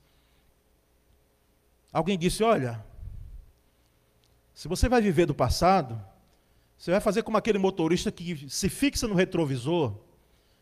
Alguém 1.92 2.16
disse: 2.16 2.44
Olha, 2.44 2.84
se 4.54 4.68
você 4.68 4.88
vai 4.88 5.02
viver 5.02 5.26
do 5.26 5.34
passado, 5.34 6.00
você 6.78 6.92
vai 6.92 7.00
fazer 7.00 7.24
como 7.24 7.36
aquele 7.36 7.58
motorista 7.58 8.12
que 8.12 8.48
se 8.48 8.68
fixa 8.68 9.08
no 9.08 9.14
retrovisor, 9.14 9.92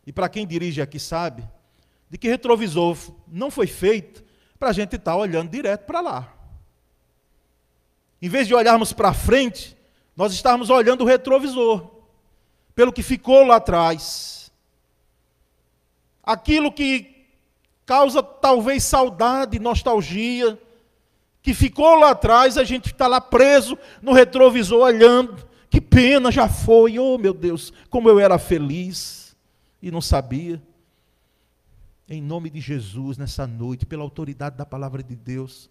e 0.07 0.13
para 0.13 0.29
quem 0.29 0.47
dirige 0.47 0.81
aqui 0.81 0.99
sabe, 0.99 1.47
de 2.09 2.17
que 2.17 2.29
retrovisor 2.29 2.97
não 3.29 3.51
foi 3.51 3.67
feito 3.67 4.25
para 4.59 4.71
a 4.71 4.73
gente 4.73 4.97
estar 4.97 5.13
tá 5.13 5.17
olhando 5.17 5.51
direto 5.51 5.85
para 5.85 6.01
lá. 6.01 6.35
Em 8.23 8.29
vez 8.29 8.47
de 8.49 8.55
olharmos 8.55 8.91
para 8.91 9.13
frente, 9.13 9.77
nós 10.17 10.33
estamos 10.33 10.71
olhando 10.71 11.03
o 11.03 11.07
retrovisor, 11.07 11.91
pelo 12.75 12.93
que 12.93 13.03
ficou 13.03 13.45
lá 13.45 13.57
atrás 13.57 14.34
aquilo 16.25 16.73
que 16.73 17.27
causa 17.87 18.23
talvez 18.23 18.83
saudade, 18.85 19.59
nostalgia, 19.59 20.59
que 21.43 21.53
ficou 21.53 21.97
lá 21.97 22.13
atrás, 22.13 22.57
a 22.57 22.65
gente 22.65 22.87
está 22.87 23.07
lá 23.07 23.21
preso 23.21 23.77
no 24.01 24.13
retrovisor 24.13 24.81
olhando. 24.81 25.47
Que 25.69 25.81
pena, 25.81 26.33
já 26.33 26.49
foi. 26.49 26.99
Oh, 26.99 27.19
meu 27.19 27.35
Deus, 27.35 27.73
como 27.91 28.09
eu 28.09 28.19
era 28.19 28.39
feliz 28.39 29.37
e 29.83 29.91
não 29.91 30.01
sabia. 30.01 30.63
Em 32.09 32.23
nome 32.23 32.49
de 32.49 32.61
Jesus, 32.61 33.19
nessa 33.19 33.47
noite, 33.47 33.85
pela 33.85 34.03
autoridade 34.03 34.57
da 34.57 34.65
palavra 34.65 35.03
de 35.03 35.15
Deus, 35.15 35.69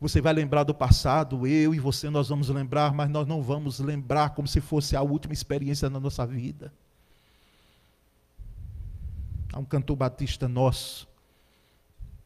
você 0.00 0.20
vai 0.20 0.32
lembrar 0.32 0.64
do 0.64 0.74
passado, 0.74 1.46
eu 1.46 1.74
e 1.74 1.78
você 1.78 2.08
nós 2.08 2.28
vamos 2.30 2.48
lembrar, 2.48 2.94
mas 2.94 3.10
nós 3.10 3.26
não 3.26 3.42
vamos 3.42 3.80
lembrar 3.80 4.30
como 4.30 4.48
se 4.48 4.60
fosse 4.60 4.96
a 4.96 5.02
última 5.02 5.34
experiência 5.34 5.90
na 5.90 6.00
nossa 6.00 6.26
vida. 6.26 6.72
Há 9.52 9.58
um 9.58 9.64
cantor 9.64 9.96
batista 9.96 10.48
nosso, 10.48 11.08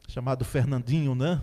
chamado 0.08 0.44
Fernandinho, 0.44 1.14
né? 1.14 1.40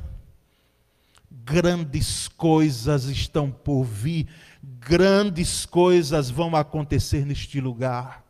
Grandes 1.31 2.27
coisas 2.27 3.05
estão 3.05 3.49
por 3.49 3.83
vir, 3.83 4.27
grandes 4.61 5.65
coisas 5.65 6.29
vão 6.29 6.55
acontecer 6.55 7.25
neste 7.25 7.59
lugar. 7.59 8.23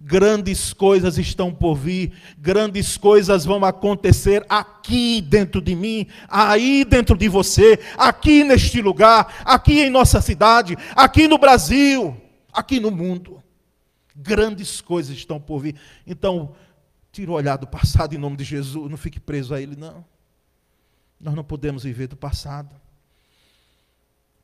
Grandes 0.00 0.72
coisas 0.72 1.18
estão 1.18 1.52
por 1.52 1.74
vir, 1.74 2.12
grandes 2.38 2.96
coisas 2.96 3.44
vão 3.44 3.64
acontecer 3.64 4.44
aqui 4.48 5.20
dentro 5.20 5.62
de 5.62 5.74
mim, 5.74 6.06
aí 6.28 6.84
dentro 6.84 7.16
de 7.16 7.28
você, 7.28 7.80
aqui 7.96 8.44
neste 8.44 8.82
lugar, 8.82 9.42
aqui 9.44 9.80
em 9.80 9.90
nossa 9.90 10.20
cidade, 10.20 10.76
aqui 10.94 11.26
no 11.26 11.38
Brasil, 11.38 12.16
aqui 12.52 12.78
no 12.78 12.90
mundo. 12.90 13.42
Grandes 14.14 14.80
coisas 14.80 15.16
estão 15.16 15.40
por 15.40 15.60
vir. 15.60 15.76
Então, 16.06 16.54
Tira 17.14 17.30
o 17.30 17.34
olhar 17.34 17.56
do 17.56 17.64
passado 17.64 18.12
em 18.12 18.18
nome 18.18 18.36
de 18.36 18.42
Jesus, 18.42 18.90
não 18.90 18.96
fique 18.96 19.20
preso 19.20 19.54
a 19.54 19.60
ele, 19.60 19.76
não. 19.76 20.04
Nós 21.20 21.32
não 21.32 21.44
podemos 21.44 21.84
viver 21.84 22.08
do 22.08 22.16
passado. 22.16 22.74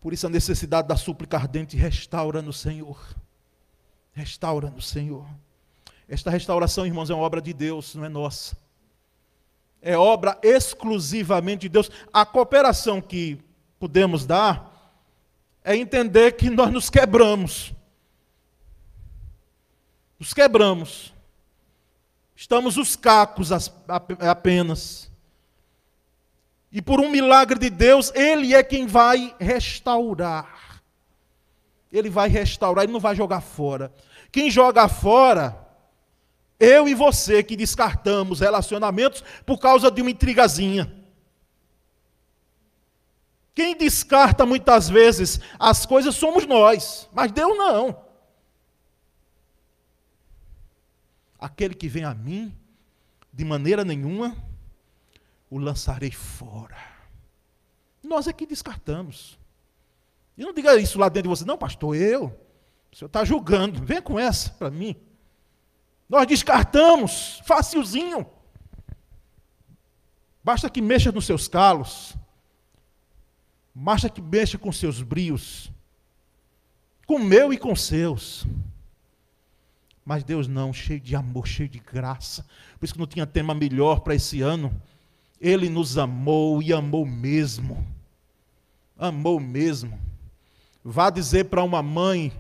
Por 0.01 0.13
isso 0.13 0.29
a 0.29 0.31
necessidade 0.31 0.87
da 0.87 0.97
súplica 0.97 1.37
ardente 1.37 1.77
restaura 1.77 2.41
no 2.41 2.53
Senhor. 2.53 2.97
Restaura 4.13 4.71
no 4.71 4.81
Senhor. 4.81 5.27
Esta 6.09 6.31
restauração, 6.31 6.87
irmãos, 6.87 7.11
é 7.11 7.15
uma 7.15 7.25
obra 7.25 7.43
de 7.43 7.53
Deus, 7.53 7.97
não 7.97 8.05
é 8.05 8.09
nossa. 8.09 8.57
É 9.83 9.99
obra 9.99 10.39
exclusivamente 10.41 11.63
de 11.63 11.71
Deus. 11.71 11.91
A 12.13 12.25
cooperação 12.25 13.01
que 13.01 13.43
podemos 13.81 14.25
dar 14.25 14.95
é 15.65 15.75
entender 15.75 16.37
que 16.37 16.49
nós 16.49 16.71
nos 16.71 16.89
quebramos. 16.89 17.75
Nos 20.21 20.33
quebramos. 20.33 21.13
Estamos 22.41 22.79
os 22.79 22.97
cacos 22.97 23.51
apenas. 24.19 25.11
E 26.73 26.81
por 26.81 26.99
um 26.99 27.11
milagre 27.11 27.59
de 27.59 27.69
Deus, 27.69 28.11
Ele 28.15 28.55
é 28.55 28.63
quem 28.63 28.87
vai 28.87 29.37
restaurar. 29.39 30.83
Ele 31.93 32.09
vai 32.09 32.31
restaurar, 32.31 32.85
Ele 32.85 32.95
não 32.95 32.99
vai 32.99 33.15
jogar 33.15 33.43
fora. 33.43 33.93
Quem 34.33 34.51
joga 34.51 34.89
fora, 34.89 35.55
eu 36.59 36.89
e 36.89 36.95
você 36.95 37.43
que 37.43 37.55
descartamos 37.55 38.41
relacionamentos 38.41 39.23
por 39.45 39.59
causa 39.59 39.91
de 39.91 40.01
uma 40.01 40.11
intrigazinha. 40.11 40.91
Quem 43.55 43.77
descarta 43.77 44.47
muitas 44.47 44.89
vezes 44.89 45.41
as 45.59 45.85
coisas 45.85 46.15
somos 46.15 46.47
nós, 46.47 47.07
mas 47.13 47.31
Deus 47.33 47.55
não. 47.59 48.10
Aquele 51.41 51.75
que 51.75 51.89
vem 51.89 52.05
a 52.05 52.15
mim, 52.15 52.55
de 53.33 53.45
maneira 53.45 53.83
nenhuma, 53.85 54.37
o 55.49 55.59
lançarei 55.59 56.11
fora. 56.11 56.77
Nós 58.03 58.27
é 58.27 58.33
que 58.33 58.47
descartamos. 58.47 59.39
E 60.37 60.43
não 60.43 60.53
diga 60.53 60.77
isso 60.77 60.99
lá 60.99 61.09
dentro 61.09 61.31
de 61.31 61.37
você, 61.37 61.45
não, 61.45 61.57
pastor, 61.57 61.97
eu. 61.97 62.27
O 62.93 62.97
senhor 62.97 63.07
está 63.07 63.25
julgando, 63.25 63.81
vem 63.85 64.03
com 64.03 64.19
essa 64.19 64.51
para 64.51 64.71
mim. 64.71 64.97
Nós 66.09 66.27
descartamos, 66.27 67.41
facilzinho. 67.47 68.27
Basta 70.43 70.69
que 70.69 70.83
mexa 70.83 71.13
nos 71.13 71.25
seus 71.25 71.47
calos. 71.47 72.17
Basta 73.75 74.11
que 74.11 74.21
mexa 74.21 74.59
com 74.59 74.73
seus 74.73 75.01
brios. 75.03 75.71
Com 77.07 77.19
meu 77.19 77.53
e 77.53 77.59
com 77.59 77.75
seus. 77.77 78.47
Mas 80.11 80.25
Deus 80.25 80.49
não, 80.49 80.73
cheio 80.73 80.99
de 80.99 81.15
amor, 81.15 81.47
cheio 81.47 81.69
de 81.69 81.79
graça. 81.79 82.45
Por 82.77 82.85
isso 82.85 82.95
que 82.95 82.99
não 82.99 83.07
tinha 83.07 83.25
tema 83.25 83.55
melhor 83.55 84.01
para 84.01 84.13
esse 84.13 84.43
ano. 84.43 84.75
Ele 85.41 85.69
nos 85.69 85.97
amou 85.97 86.61
e 86.61 86.73
amou 86.73 87.07
mesmo. 87.07 87.87
Amou 88.99 89.39
mesmo. 89.39 89.97
Vá 90.85 91.11
dizer 91.11 91.45
para 91.45 91.63
uma 91.63 91.81
mãe 91.81 92.33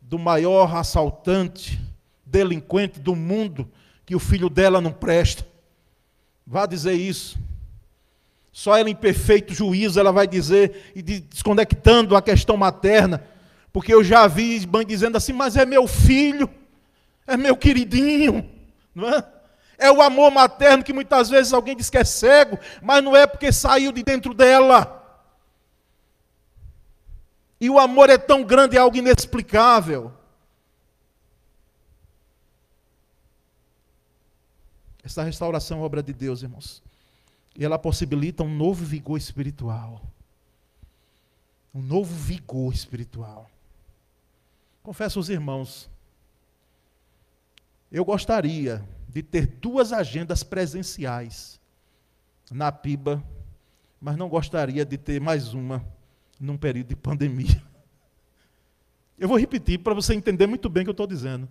do 0.00 0.20
maior 0.20 0.72
assaltante, 0.76 1.80
delinquente 2.24 3.00
do 3.00 3.16
mundo, 3.16 3.68
que 4.06 4.14
o 4.14 4.20
filho 4.20 4.48
dela 4.48 4.80
não 4.80 4.92
presta. 4.92 5.44
Vá 6.46 6.64
dizer 6.64 6.94
isso. 6.94 7.36
Só 8.52 8.76
ela 8.76 8.88
em 8.88 8.94
perfeito 8.94 9.52
juízo 9.52 9.98
ela 9.98 10.12
vai 10.12 10.28
dizer, 10.28 10.92
e 10.94 11.02
desconectando 11.02 12.14
a 12.14 12.22
questão 12.22 12.56
materna, 12.56 13.24
porque 13.72 13.92
eu 13.92 14.04
já 14.04 14.28
vi 14.28 14.64
mãe 14.64 14.86
dizendo 14.86 15.16
assim, 15.16 15.32
mas 15.32 15.56
é 15.56 15.66
meu 15.66 15.88
filho 15.88 16.48
é 17.28 17.36
meu 17.36 17.56
queridinho, 17.56 18.50
não 18.94 19.08
é? 19.08 19.24
É 19.76 19.92
o 19.92 20.02
amor 20.02 20.32
materno 20.32 20.82
que 20.82 20.92
muitas 20.92 21.30
vezes 21.30 21.52
alguém 21.52 21.76
diz 21.76 21.88
que 21.88 21.98
é 21.98 22.04
cego, 22.04 22.58
mas 22.82 23.04
não 23.04 23.14
é 23.14 23.26
porque 23.28 23.52
saiu 23.52 23.92
de 23.92 24.02
dentro 24.02 24.34
dela. 24.34 24.96
E 27.60 27.70
o 27.70 27.78
amor 27.78 28.10
é 28.10 28.18
tão 28.18 28.42
grande, 28.42 28.76
é 28.76 28.80
algo 28.80 28.96
inexplicável. 28.96 30.12
Essa 35.04 35.22
restauração 35.22 35.80
é 35.80 35.82
obra 35.82 36.02
de 36.02 36.12
Deus, 36.12 36.42
irmãos. 36.42 36.82
E 37.56 37.64
ela 37.64 37.78
possibilita 37.78 38.42
um 38.42 38.54
novo 38.54 38.84
vigor 38.84 39.16
espiritual. 39.16 40.02
Um 41.74 41.82
novo 41.82 42.14
vigor 42.14 42.72
espiritual. 42.72 43.48
Confesso 44.82 45.18
aos 45.18 45.28
irmãos, 45.28 45.88
eu 47.90 48.04
gostaria 48.04 48.82
de 49.08 49.22
ter 49.22 49.46
duas 49.46 49.92
agendas 49.92 50.42
presenciais 50.42 51.58
na 52.50 52.70
PIBA, 52.70 53.22
mas 54.00 54.16
não 54.16 54.28
gostaria 54.28 54.84
de 54.84 54.96
ter 54.96 55.20
mais 55.20 55.54
uma 55.54 55.84
num 56.38 56.56
período 56.56 56.88
de 56.88 56.96
pandemia. 56.96 57.62
Eu 59.18 59.26
vou 59.26 59.36
repetir 59.36 59.80
para 59.80 59.94
você 59.94 60.14
entender 60.14 60.46
muito 60.46 60.68
bem 60.68 60.82
o 60.82 60.84
que 60.84 60.90
eu 60.90 60.92
estou 60.92 61.06
dizendo. 61.08 61.48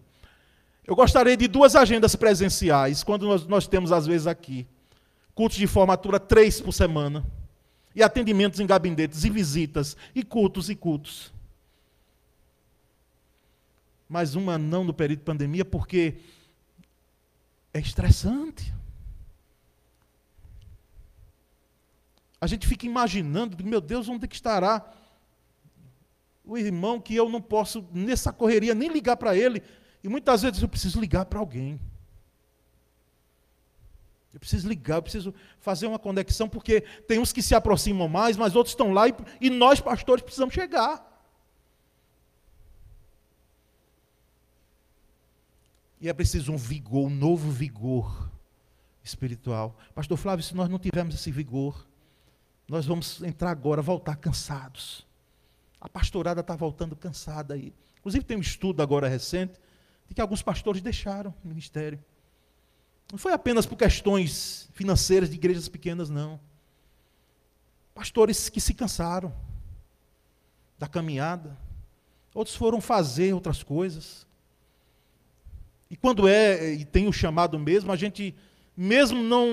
Eu 0.85 0.95
gostaria 0.95 1.35
de 1.35 1.49
duas 1.49 1.75
agendas 1.75 2.15
presenciais, 2.15 3.03
quando 3.03 3.27
nós, 3.27 3.45
nós 3.45 3.67
temos, 3.67 3.91
às 3.91 4.07
vezes, 4.07 4.25
aqui, 4.25 4.65
cultos 5.35 5.57
de 5.57 5.67
formatura 5.67 6.17
três 6.17 6.61
por 6.61 6.71
semana, 6.71 7.25
e 7.93 8.01
atendimentos 8.01 8.61
em 8.61 8.65
gabinetes, 8.65 9.25
e 9.25 9.29
visitas, 9.29 9.97
e 10.15 10.23
cultos 10.23 10.69
e 10.69 10.75
cultos. 10.75 11.33
Mas 14.07 14.35
uma 14.35 14.57
não 14.57 14.83
no 14.83 14.93
período 14.93 15.19
de 15.19 15.25
pandemia, 15.25 15.65
porque 15.65 16.17
é 17.73 17.79
estressante. 17.79 18.73
A 22.39 22.47
gente 22.47 22.67
fica 22.67 22.85
imaginando, 22.85 23.61
meu 23.63 23.81
Deus, 23.81 24.07
onde 24.07 24.25
é 24.25 24.27
que 24.27 24.35
estará 24.35 24.93
o 26.45 26.57
irmão 26.57 27.01
que 27.01 27.13
eu 27.13 27.27
não 27.27 27.41
posso, 27.41 27.85
nessa 27.91 28.31
correria, 28.31 28.73
nem 28.73 28.89
ligar 28.89 29.17
para 29.17 29.35
ele. 29.35 29.61
E 30.03 30.07
muitas 30.07 30.43
vezes 30.43 30.61
eu 30.61 30.69
preciso 30.69 30.99
ligar 30.99 31.25
para 31.25 31.39
alguém. 31.39 31.79
Eu 34.33 34.39
preciso 34.39 34.69
ligar, 34.69 34.97
eu 34.97 35.01
preciso 35.01 35.33
fazer 35.59 35.87
uma 35.87 35.97
conexão, 35.99 36.47
porque 36.47 36.81
tem 37.07 37.19
uns 37.19 37.33
que 37.33 37.41
se 37.41 37.55
aproximam 37.55 38.07
mais, 38.07 38.37
mas 38.37 38.55
outros 38.55 38.73
estão 38.73 38.93
lá 38.93 39.07
e, 39.07 39.15
e 39.41 39.49
nós, 39.49 39.81
pastores, 39.81 40.23
precisamos 40.23 40.53
chegar. 40.53 41.16
E 45.99 46.07
é 46.07 46.13
preciso 46.13 46.51
um 46.51 46.57
vigor, 46.57 47.07
um 47.07 47.09
novo 47.09 47.49
vigor 47.49 48.29
espiritual. 49.03 49.75
Pastor 49.95 50.17
Flávio, 50.17 50.43
se 50.43 50.55
nós 50.55 50.69
não 50.69 50.77
tivermos 50.77 51.15
esse 51.15 51.31
vigor, 51.31 51.87
nós 52.67 52.85
vamos 52.85 53.23
entrar 53.23 53.49
agora, 53.49 53.81
voltar 53.81 54.15
cansados. 54.15 55.07
A 55.79 55.87
pastorada 55.87 56.41
está 56.41 56.55
voltando 56.55 56.95
cansada 56.95 57.53
aí. 57.53 57.73
Inclusive 57.99 58.25
tem 58.25 58.37
um 58.37 58.41
estudo 58.41 58.81
agora 58.81 59.07
recente 59.07 59.59
de 60.07 60.13
que 60.13 60.21
alguns 60.21 60.41
pastores 60.41 60.81
deixaram 60.81 61.33
o 61.43 61.47
ministério. 61.47 62.03
Não 63.11 63.17
foi 63.17 63.31
apenas 63.31 63.65
por 63.65 63.77
questões 63.77 64.69
financeiras 64.73 65.29
de 65.29 65.35
igrejas 65.35 65.69
pequenas, 65.69 66.09
não. 66.09 66.39
Pastores 67.95 68.49
que 68.49 68.59
se 68.59 68.73
cansaram 68.73 69.33
da 70.77 70.87
caminhada. 70.87 71.57
Outros 72.33 72.55
foram 72.55 72.81
fazer 72.81 73.33
outras 73.33 73.63
coisas. 73.63 74.26
E 75.89 75.95
quando 75.95 76.27
é, 76.27 76.73
e 76.73 76.85
tem 76.85 77.07
o 77.07 77.13
chamado 77.13 77.57
mesmo, 77.57 77.91
a 77.91 77.95
gente, 77.95 78.35
mesmo 78.75 79.21
não, 79.21 79.47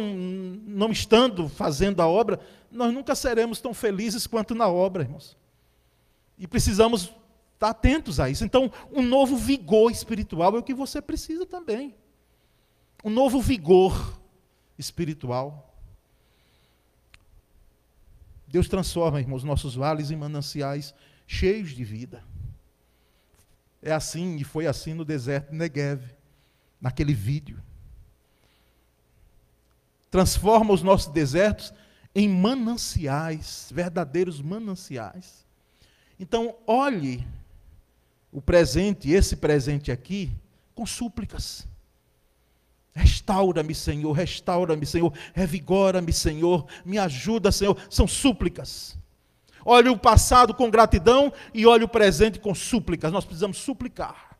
não 0.66 0.90
estando 0.90 1.48
fazendo 1.48 2.00
a 2.00 2.08
obra, 2.08 2.40
nós 2.70 2.92
nunca 2.92 3.14
seremos 3.14 3.60
tão 3.60 3.72
felizes 3.72 4.26
quanto 4.26 4.54
na 4.54 4.68
obra, 4.68 5.04
irmãos. 5.04 5.36
E 6.38 6.46
precisamos 6.46 7.12
estar 7.54 7.70
atentos 7.70 8.18
a 8.18 8.28
isso. 8.28 8.44
Então, 8.44 8.70
um 8.92 9.02
novo 9.02 9.36
vigor 9.36 9.90
espiritual 9.90 10.56
é 10.56 10.58
o 10.58 10.62
que 10.62 10.74
você 10.74 11.00
precisa 11.00 11.46
também. 11.46 11.94
Um 13.04 13.10
novo 13.10 13.40
vigor 13.40 14.18
espiritual. 14.78 15.72
Deus 18.48 18.68
transforma, 18.68 19.20
irmãos, 19.20 19.44
nossos 19.44 19.74
vales 19.74 20.10
em 20.10 20.16
mananciais 20.16 20.94
cheios 21.26 21.70
de 21.70 21.84
vida. 21.84 22.24
É 23.82 23.92
assim 23.92 24.36
e 24.36 24.44
foi 24.44 24.66
assim 24.66 24.94
no 24.94 25.04
deserto 25.04 25.50
de 25.50 25.56
Negev, 25.56 26.02
naquele 26.84 27.14
vídeo. 27.14 27.62
Transforma 30.10 30.74
os 30.74 30.82
nossos 30.82 31.10
desertos 31.10 31.72
em 32.14 32.28
mananciais, 32.28 33.70
verdadeiros 33.72 34.42
mananciais. 34.42 35.46
Então, 36.20 36.54
olhe 36.66 37.26
o 38.30 38.42
presente, 38.42 39.10
esse 39.10 39.34
presente 39.34 39.90
aqui, 39.90 40.30
com 40.74 40.84
súplicas. 40.84 41.66
Restaura-me, 42.94 43.74
Senhor, 43.74 44.12
restaura-me, 44.12 44.84
Senhor, 44.84 45.10
revigora-me, 45.32 46.12
Senhor, 46.12 46.66
me 46.84 46.98
ajuda, 46.98 47.50
Senhor. 47.50 47.78
São 47.88 48.06
súplicas. 48.06 48.94
Olhe 49.64 49.88
o 49.88 49.96
passado 49.96 50.52
com 50.52 50.70
gratidão 50.70 51.32
e 51.54 51.64
olhe 51.64 51.82
o 51.82 51.88
presente 51.88 52.38
com 52.38 52.54
súplicas. 52.54 53.10
Nós 53.10 53.24
precisamos 53.24 53.56
suplicar. 53.56 54.33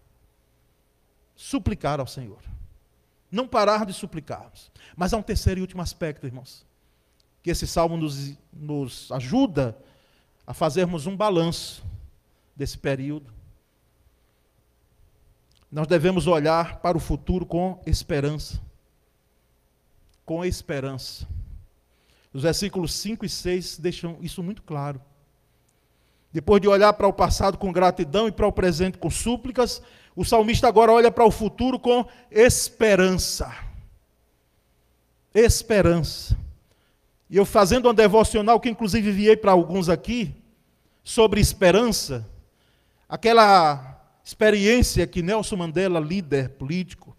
Suplicar 1.35 2.01
ao 2.01 2.07
Senhor. 2.07 2.41
Não 3.31 3.49
parar 3.49 3.85
de 3.85 3.93
suplicarmos. 3.93 4.71
Mas 4.97 5.13
há 5.13 5.17
um 5.17 5.23
terceiro 5.23 5.61
e 5.61 5.63
último 5.63 5.83
aspecto, 5.83 6.27
irmãos, 6.27 6.65
que 7.43 7.51
esse 7.51 7.67
salmo 7.67 7.97
nos, 7.97 8.37
nos 8.53 9.11
ajuda 9.11 9.77
a 10.47 10.55
fazermos 10.55 11.07
um 11.07 11.17
balanço 11.17 11.85
desse 12.55 12.79
período. 12.79 13.33
Nós 15.71 15.87
devemos 15.89 16.27
olhar 16.27 16.79
para 16.81 16.97
o 16.97 17.01
futuro 17.01 17.45
com 17.45 17.83
esperança. 17.85 18.63
Com 20.25 20.45
esperança. 20.45 21.27
Os 22.33 22.43
versículos 22.43 22.93
5 22.95 23.25
e 23.25 23.29
6 23.29 23.79
deixam 23.79 24.17
isso 24.21 24.43
muito 24.43 24.63
claro. 24.63 25.01
Depois 26.33 26.61
de 26.61 26.67
olhar 26.67 26.93
para 26.93 27.07
o 27.07 27.13
passado 27.13 27.57
com 27.57 27.73
gratidão 27.73 28.27
e 28.27 28.33
para 28.33 28.47
o 28.47 28.53
presente 28.53 28.99
com 28.99 29.09
súplicas, 29.09 29.81
o 30.17 30.25
salmista 30.25 30.69
agora 30.69 30.93
olha 30.93 31.11
para 31.11 31.25
o 31.25 31.31
futuro 31.31 31.79
com 31.79 32.07
esperança. 32.31 33.53
Esperança. 35.35 36.37
E 37.29 37.37
eu 37.37 37.45
fazendo 37.45 37.87
uma 37.87 37.95
devocional, 37.95 38.61
que 38.61 38.69
inclusive 38.69 39.11
enviei 39.11 39.37
para 39.37 39.53
alguns 39.53 39.89
aqui, 39.89 40.33
sobre 41.03 41.41
esperança, 41.41 42.27
aquela 43.09 44.01
experiência 44.25 45.07
que 45.07 45.21
Nelson 45.21 45.57
Mandela, 45.57 45.99
líder 45.99 46.51
político, 46.51 47.15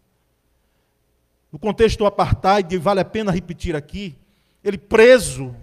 no 1.51 1.59
contexto 1.59 1.99
do 1.99 2.05
apartheid, 2.05 2.77
vale 2.77 3.01
a 3.01 3.05
pena 3.05 3.31
repetir 3.31 3.75
aqui, 3.75 4.15
ele 4.63 4.77
preso, 4.77 5.55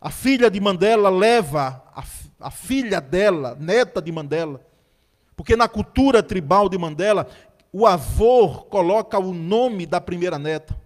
a 0.00 0.10
filha 0.10 0.50
de 0.50 0.58
Mandela 0.60 1.10
leva 1.10 1.82
a, 1.94 2.04
a 2.40 2.50
filha 2.50 3.00
dela, 3.00 3.56
neta 3.60 4.00
de 4.00 4.10
Mandela, 4.10 4.60
porque 5.36 5.56
na 5.56 5.68
cultura 5.68 6.22
tribal 6.22 6.68
de 6.68 6.78
Mandela, 6.78 7.28
o 7.72 7.86
avô 7.86 8.62
coloca 8.64 9.18
o 9.18 9.34
nome 9.34 9.86
da 9.86 10.00
primeira 10.00 10.38
neta. 10.38 10.78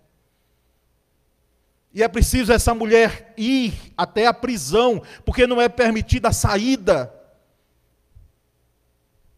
E 1.93 2.03
é 2.03 2.09
preciso 2.09 2.53
essa 2.53 2.75
mulher 2.75 3.35
ir 3.37 3.93
até 3.97 4.27
a 4.27 4.35
prisão, 4.35 5.03
porque 5.25 5.47
não 5.47 5.61
é 5.61 5.69
permitida 5.69 6.29
a 6.29 6.33
saída 6.33 7.13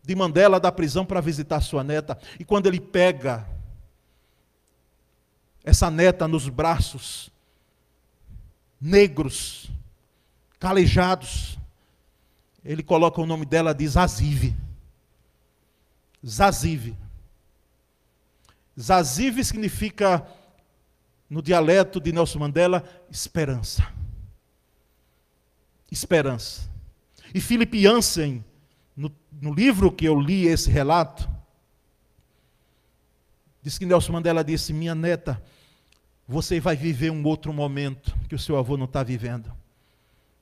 de 0.02 0.14
Mandela 0.14 0.58
da 0.58 0.72
prisão 0.72 1.04
para 1.04 1.20
visitar 1.20 1.60
sua 1.60 1.84
neta. 1.84 2.18
E 2.38 2.44
quando 2.44 2.66
ele 2.66 2.80
pega 2.80 3.46
essa 5.64 5.90
neta 5.90 6.26
nos 6.26 6.48
braços, 6.48 7.30
negros, 8.80 9.70
calejados, 10.58 11.58
ele 12.64 12.82
coloca 12.82 13.20
o 13.20 13.26
nome 13.26 13.46
dela 13.46 13.74
de 13.74 13.86
Zazive. 13.86 14.54
Zazive. 16.26 16.96
Zazive 18.78 19.44
significa 19.44 20.26
no 21.28 21.40
dialeto 21.40 22.00
de 22.00 22.12
Nelson 22.12 22.38
Mandela, 22.40 22.84
esperança. 23.10 23.86
Esperança. 25.90 26.70
E 27.34 27.40
Philip 27.40 27.80
Jansen, 27.80 28.44
no, 28.96 29.12
no 29.40 29.54
livro 29.54 29.92
que 29.92 30.04
eu 30.04 30.18
li 30.18 30.46
esse 30.46 30.70
relato, 30.70 31.28
diz 33.62 33.78
que 33.78 33.86
Nelson 33.86 34.12
Mandela 34.12 34.42
disse: 34.42 34.72
Minha 34.72 34.94
neta, 34.94 35.42
você 36.26 36.60
vai 36.60 36.76
viver 36.76 37.10
um 37.10 37.24
outro 37.24 37.52
momento 37.52 38.16
que 38.28 38.34
o 38.34 38.38
seu 38.38 38.56
avô 38.56 38.76
não 38.76 38.86
está 38.86 39.02
vivendo. 39.02 39.52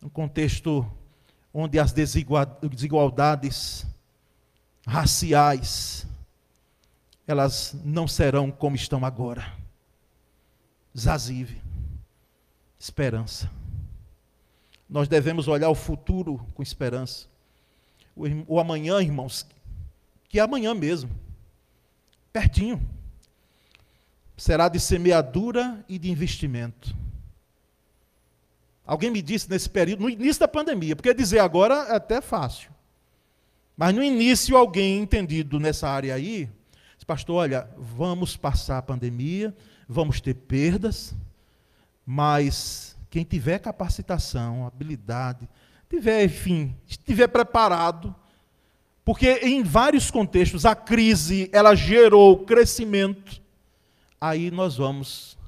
Um 0.02 0.08
contexto 0.08 0.90
onde 1.52 1.78
as 1.78 1.92
desigualdades 1.92 3.86
raciais 4.88 6.06
elas 7.26 7.76
não 7.84 8.08
serão 8.08 8.50
como 8.50 8.74
estão 8.74 9.04
agora. 9.04 9.52
Zazive, 10.98 11.60
esperança. 12.78 13.50
Nós 14.88 15.06
devemos 15.06 15.46
olhar 15.46 15.68
o 15.68 15.74
futuro 15.74 16.38
com 16.54 16.62
esperança. 16.62 17.26
O, 18.16 18.24
o 18.54 18.58
amanhã, 18.58 19.02
irmãos, 19.02 19.46
que 20.26 20.40
é 20.40 20.42
amanhã 20.42 20.74
mesmo, 20.74 21.10
pertinho. 22.32 22.80
será 24.38 24.70
de 24.70 24.80
semeadura 24.80 25.84
e 25.86 25.98
de 25.98 26.10
investimento. 26.10 26.96
Alguém 28.86 29.10
me 29.10 29.20
disse 29.20 29.50
nesse 29.50 29.68
período, 29.68 30.00
no 30.00 30.08
início 30.08 30.40
da 30.40 30.48
pandemia, 30.48 30.96
porque 30.96 31.12
dizer 31.12 31.40
agora 31.40 31.74
é 31.90 31.96
até 31.96 32.22
fácil. 32.22 32.70
Mas 33.78 33.94
no 33.94 34.02
início, 34.02 34.56
alguém 34.56 34.98
entendido 34.98 35.60
nessa 35.60 35.88
área 35.88 36.12
aí, 36.12 36.50
disse, 36.94 37.06
pastor, 37.06 37.36
olha, 37.36 37.70
vamos 37.78 38.36
passar 38.36 38.78
a 38.78 38.82
pandemia, 38.82 39.54
vamos 39.88 40.20
ter 40.20 40.34
perdas, 40.34 41.14
mas 42.04 42.98
quem 43.08 43.22
tiver 43.22 43.60
capacitação, 43.60 44.66
habilidade, 44.66 45.48
tiver, 45.88 46.24
enfim, 46.24 46.74
estiver 46.88 47.28
preparado, 47.28 48.12
porque 49.04 49.34
em 49.44 49.62
vários 49.62 50.10
contextos 50.10 50.66
a 50.66 50.74
crise 50.74 51.48
ela 51.52 51.76
gerou 51.76 52.44
crescimento, 52.44 53.40
aí 54.20 54.50
nós 54.50 54.76
vamos, 54.76 55.38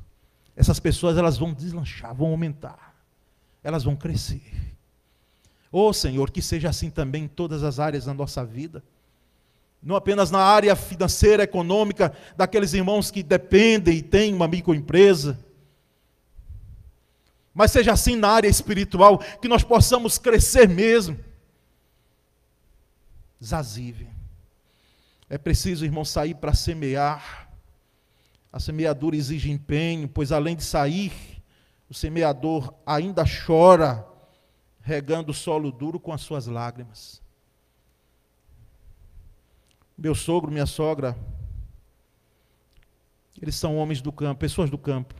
essas 0.54 0.78
pessoas 0.78 1.18
elas 1.18 1.36
vão 1.36 1.52
deslanchar, 1.52 2.14
vão 2.14 2.28
aumentar, 2.28 2.94
elas 3.60 3.82
vão 3.82 3.96
crescer. 3.96 4.69
Oh 5.72 5.92
Senhor, 5.92 6.30
que 6.30 6.42
seja 6.42 6.68
assim 6.68 6.90
também 6.90 7.24
em 7.24 7.28
todas 7.28 7.62
as 7.62 7.78
áreas 7.78 8.04
da 8.06 8.14
nossa 8.14 8.44
vida. 8.44 8.82
Não 9.82 9.96
apenas 9.96 10.30
na 10.30 10.40
área 10.40 10.76
financeira, 10.76 11.44
econômica, 11.44 12.14
daqueles 12.36 12.74
irmãos 12.74 13.10
que 13.10 13.22
dependem 13.22 13.98
e 13.98 14.02
têm 14.02 14.34
uma 14.34 14.46
microempresa, 14.46 15.38
mas 17.54 17.72
seja 17.72 17.92
assim 17.92 18.16
na 18.16 18.28
área 18.28 18.48
espiritual, 18.48 19.18
que 19.18 19.48
nós 19.48 19.64
possamos 19.64 20.18
crescer 20.18 20.68
mesmo. 20.68 21.18
Zazive. 23.42 24.08
É 25.28 25.38
preciso, 25.38 25.84
irmão, 25.84 26.04
sair 26.04 26.34
para 26.34 26.54
semear. 26.54 27.48
A 28.52 28.58
semeadura 28.58 29.16
exige 29.16 29.50
empenho, 29.50 30.08
pois 30.08 30.32
além 30.32 30.56
de 30.56 30.64
sair, 30.64 31.12
o 31.88 31.94
semeador 31.94 32.74
ainda 32.84 33.24
chora, 33.46 34.06
regando 34.82 35.30
o 35.30 35.34
solo 35.34 35.70
duro 35.70 36.00
com 36.00 36.12
as 36.12 36.20
suas 36.20 36.46
lágrimas. 36.46 37.20
Meu 39.96 40.14
sogro, 40.14 40.50
minha 40.50 40.66
sogra, 40.66 41.16
eles 43.40 43.54
são 43.54 43.76
homens 43.76 44.00
do 44.00 44.10
campo, 44.10 44.40
pessoas 44.40 44.70
do 44.70 44.78
campo. 44.78 45.14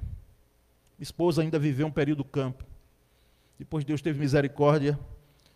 Minha 0.99 1.05
esposa 1.05 1.43
ainda 1.43 1.59
viveu 1.59 1.87
um 1.87 1.91
período 1.91 2.19
do 2.19 2.25
campo. 2.25 2.65
Depois 3.59 3.85
Deus 3.85 4.01
teve 4.01 4.19
misericórdia 4.19 4.99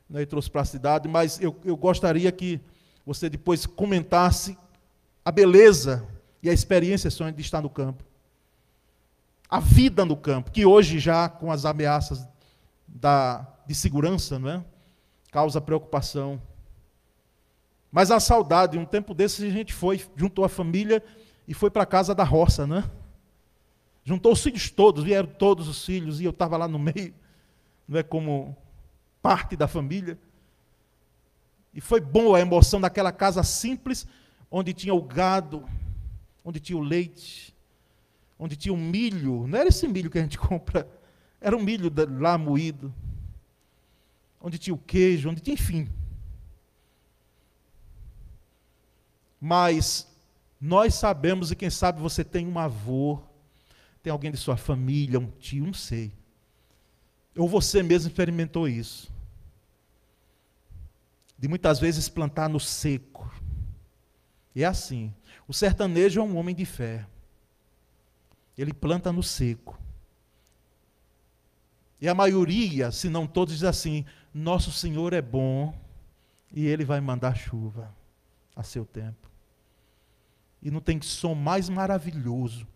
né, 0.09 0.23
e 0.23 0.27
trouxe 0.27 0.51
para 0.51 0.61
a 0.61 0.67
cidade, 0.67 1.09
mas 1.09 1.41
eu, 1.41 1.59
eu 1.65 1.77
gostaria 1.77 2.31
que 2.31 2.61
você 3.05 3.29
depois 3.31 3.67
comentasse 3.67 4.59
a 5.25 5.33
beleza 5.33 6.07
e 6.43 6.51
a 6.51 6.53
experiência 6.53 7.09
de 7.09 7.41
estar 7.41 7.63
no 7.63 7.71
campo. 7.71 8.05
A 9.49 9.61
vida 9.61 10.05
no 10.05 10.17
campo, 10.17 10.51
que 10.51 10.67
hoje 10.67 10.99
já 10.99 11.29
com 11.29 11.51
as 11.51 11.65
ameaças 11.65 12.27
da, 12.87 13.47
de 13.67 13.75
segurança, 13.75 14.39
não 14.39 14.49
é? 14.49 14.65
Causa 15.31 15.61
preocupação. 15.61 16.41
Mas 17.91 18.11
a 18.11 18.19
saudade, 18.19 18.79
um 18.79 18.85
tempo 18.85 19.15
desses 19.15 19.45
a 19.45 19.51
gente 19.51 19.73
foi, 19.73 20.05
juntou 20.17 20.45
a 20.45 20.49
família 20.49 21.03
e 21.47 21.55
foi 21.55 21.71
para 21.71 21.85
a 21.85 21.87
casa 21.87 22.15
da 22.15 22.25
roça, 22.25 22.67
né? 22.67 22.91
Juntou 24.05 24.33
os 24.33 24.43
filhos 24.43 24.71
todos, 24.71 25.05
vieram 25.05 25.29
todos 25.29 25.69
os 25.69 25.85
filhos, 25.85 26.21
e 26.21 26.25
eu 26.25 26.31
estava 26.31 26.57
lá 26.57 26.69
no 26.69 26.79
meio, 26.79 27.15
não 27.89 27.99
é 27.99 28.03
como 28.03 28.57
parte 29.23 29.57
da 29.57 29.67
família. 29.67 30.19
E 31.73 31.81
foi 31.81 32.01
boa 32.01 32.39
a 32.39 32.41
emoção 32.41 32.81
daquela 32.81 33.11
casa 33.11 33.43
simples, 33.43 34.07
onde 34.51 34.75
tinha 34.75 34.95
o 34.95 35.03
gado, 35.03 35.65
onde 36.45 36.61
tinha 36.61 36.77
o 36.77 36.83
leite, 36.83 37.55
onde 38.39 38.57
tinha 38.57 38.75
o 38.75 38.77
milho. 38.77 39.47
Não 39.47 39.59
era 39.59 39.69
esse 39.69 39.89
milho 39.89 40.11
que 40.11 40.19
a 40.19 40.23
gente 40.23 40.37
compra, 40.39 40.87
era 41.45 41.55
um 41.55 41.63
milho 41.63 41.93
lá 42.19 42.39
moído. 42.39 42.93
Onde 44.41 44.59
tinha 44.59 44.73
o 44.73 44.79
queijo, 44.79 45.29
onde 45.29 45.43
tinha, 45.43 45.53
enfim. 45.53 45.91
Mas 49.39 50.09
nós 50.59 50.95
sabemos, 50.95 51.51
e 51.51 51.57
quem 51.57 51.69
sabe 51.69 52.01
você 52.01 52.25
tem 52.25 52.47
um 52.47 52.59
avô, 52.59 53.21
tem 54.03 54.11
alguém 54.11 54.31
de 54.31 54.39
sua 54.39 54.57
família, 54.57 55.21
um 55.21 55.31
tio, 55.31 55.67
não 55.67 55.75
sei. 55.75 56.11
Ou 57.37 57.47
você 57.47 57.83
mesmo 57.83 58.09
experimentou 58.09 58.67
isso 58.67 59.13
de 61.39 61.47
muitas 61.47 61.79
vezes 61.79 62.09
plantar 62.09 62.49
no 62.49 62.59
seco. 62.59 63.31
E 64.55 64.63
é 64.63 64.67
assim. 64.67 65.13
O 65.47 65.53
sertanejo 65.53 66.21
é 66.21 66.23
um 66.23 66.39
homem 66.39 66.55
de 66.55 66.65
fé. 66.65 67.07
Ele 68.57 68.73
planta 68.73 69.13
no 69.13 69.23
seco. 69.23 69.79
E 72.01 72.09
a 72.09 72.15
maioria, 72.15 72.91
se 72.91 73.09
não 73.09 73.27
todos, 73.27 73.55
diz 73.55 73.65
assim: 73.65 74.05
Nosso 74.33 74.71
Senhor 74.73 75.13
é 75.13 75.23
bom 75.23 75.75
e 76.53 76.67
Ele 76.67 76.85
vai 76.85 77.01
mandar 77.01 77.37
chuva 77.37 77.95
a 78.55 78.63
seu 78.63 78.85
tempo. 78.85 79.31
E 80.63 80.71
não 80.71 80.81
tem 80.81 81.01
som 81.01 81.35
mais 81.35 81.69
maravilhoso 81.69 82.67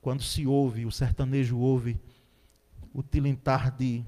quando 0.00 0.22
se 0.22 0.46
ouve, 0.46 0.86
o 0.86 0.92
sertanejo 0.92 1.58
ouve 1.58 1.98
o 2.94 3.02
tilintar 3.02 3.76
de, 3.76 4.04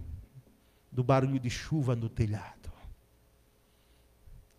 do 0.90 1.02
barulho 1.02 1.38
de 1.38 1.50
chuva 1.50 1.94
no 1.94 2.08
telhado 2.08 2.60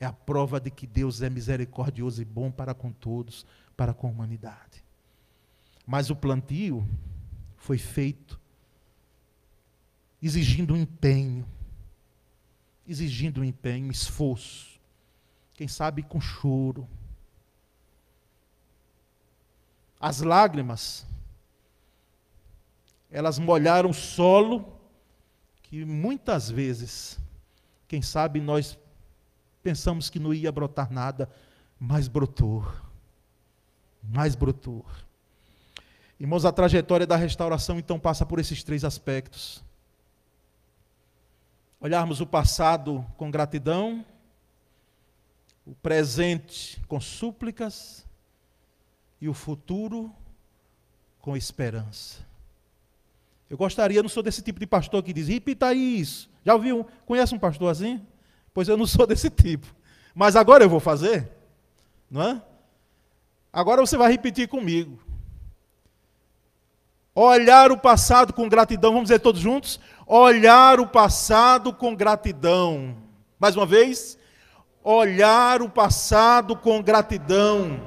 é 0.02 0.06
a 0.06 0.12
prova 0.12 0.60
de 0.60 0.72
que 0.72 0.88
Deus 0.88 1.22
é 1.22 1.30
misericordioso 1.30 2.24
e 2.24 2.26
bom 2.26 2.50
para 2.50 2.74
com 2.74 2.92
todos, 2.92 3.46
para 3.78 3.94
com 3.94 4.08
a 4.08 4.10
humanidade. 4.10 4.84
Mas 5.86 6.10
o 6.10 6.16
plantio 6.16 6.84
foi 7.56 7.78
feito 7.78 8.41
exigindo 10.22 10.74
um 10.74 10.78
empenho, 10.78 11.46
exigindo 12.88 13.42
um 13.42 13.44
empenho, 13.44 13.88
um 13.88 13.92
esforço. 13.92 14.80
Quem 15.54 15.68
sabe 15.68 16.04
com 16.04 16.20
choro. 16.20 16.88
As 20.00 20.22
lágrimas, 20.22 21.06
elas 23.10 23.38
molharam 23.38 23.90
o 23.90 23.94
solo 23.94 24.80
que 25.64 25.86
muitas 25.86 26.50
vezes, 26.50 27.20
quem 27.88 28.02
sabe 28.02 28.42
nós 28.42 28.78
Pensamos 29.64 30.10
que 30.10 30.20
não 30.20 30.34
ia 30.34 30.52
brotar 30.52 30.92
nada, 30.92 31.30
mas 31.80 32.08
brotou. 32.08 32.66
Mas 34.02 34.36
brotou. 34.36 34.86
Irmãos, 36.20 36.46
a 36.46 36.52
trajetória 36.52 37.06
da 37.06 37.16
restauração 37.16 37.78
então 37.78 38.00
passa 38.00 38.26
por 38.26 38.40
esses 38.40 38.64
três 38.64 38.84
aspectos. 38.84 39.64
Olharmos 41.82 42.22
o 42.22 42.28
passado 42.28 43.04
com 43.18 43.32
gratidão, 43.32 44.06
o 45.66 45.74
presente 45.74 46.80
com 46.88 47.02
súplicas 47.02 48.06
e 49.20 49.28
o 49.28 49.34
futuro 49.34 50.14
com 51.20 51.36
esperança. 51.36 52.20
Eu 53.50 53.58
gostaria, 53.58 54.02
não 54.02 54.10
sou 54.10 54.22
desse 54.22 54.44
tipo 54.44 54.60
de 54.60 54.68
pastor 54.68 55.02
que 55.02 55.12
diz, 55.12 55.28
repita 55.28 55.74
isso. 55.74 56.30
Já 56.46 56.54
ouviu? 56.54 56.88
Conhece 57.06 57.34
um 57.34 57.40
pastor 57.40 57.72
assim? 57.72 58.00
Pois 58.54 58.68
eu 58.68 58.78
não 58.78 58.86
sou 58.86 59.06
desse 59.08 59.32
tipo. 59.32 59.68
Mas 60.14 60.36
agora 60.36 60.64
eu 60.64 60.70
vou 60.70 60.80
fazer, 60.80 61.32
não 62.10 62.22
é? 62.22 62.42
Agora 63.52 63.82
você 63.82 63.98
vai 63.98 64.12
repetir 64.12 64.48
comigo. 64.48 65.00
Olhar 67.14 67.72
o 67.72 67.78
passado 67.78 68.34
com 68.34 68.48
gratidão, 68.48 68.94
vamos 68.94 69.10
dizer 69.10 69.20
todos 69.20 69.42
juntos? 69.42 69.80
Olhar 70.14 70.82
o 70.82 70.88
passado 70.88 71.72
com 71.72 71.96
gratidão. 71.96 72.98
Mais 73.40 73.56
uma 73.56 73.66
vez. 73.66 74.18
Olhar 74.84 75.62
o 75.62 75.70
passado 75.70 76.54
com 76.54 76.84
gratidão. 76.84 77.80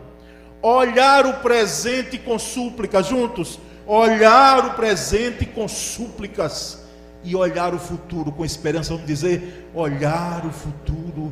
Olhar 0.63 1.27
o 1.27 1.43
presente 1.43 2.17
com 2.17 2.39
súplicas, 2.39 3.09
juntos. 3.09 3.61
Olhar 3.87 4.65
o 4.65 4.73
presente 4.73 5.45
com 5.45 5.69
súplicas 5.69 6.83
e 7.23 7.37
olhar 7.37 7.75
o 7.75 7.79
futuro 7.79 8.33
com 8.33 8.43
esperança. 8.43 8.95
Vamos 8.95 9.07
dizer, 9.07 9.71
olhar 9.75 10.47
o 10.47 10.51
futuro 10.51 11.31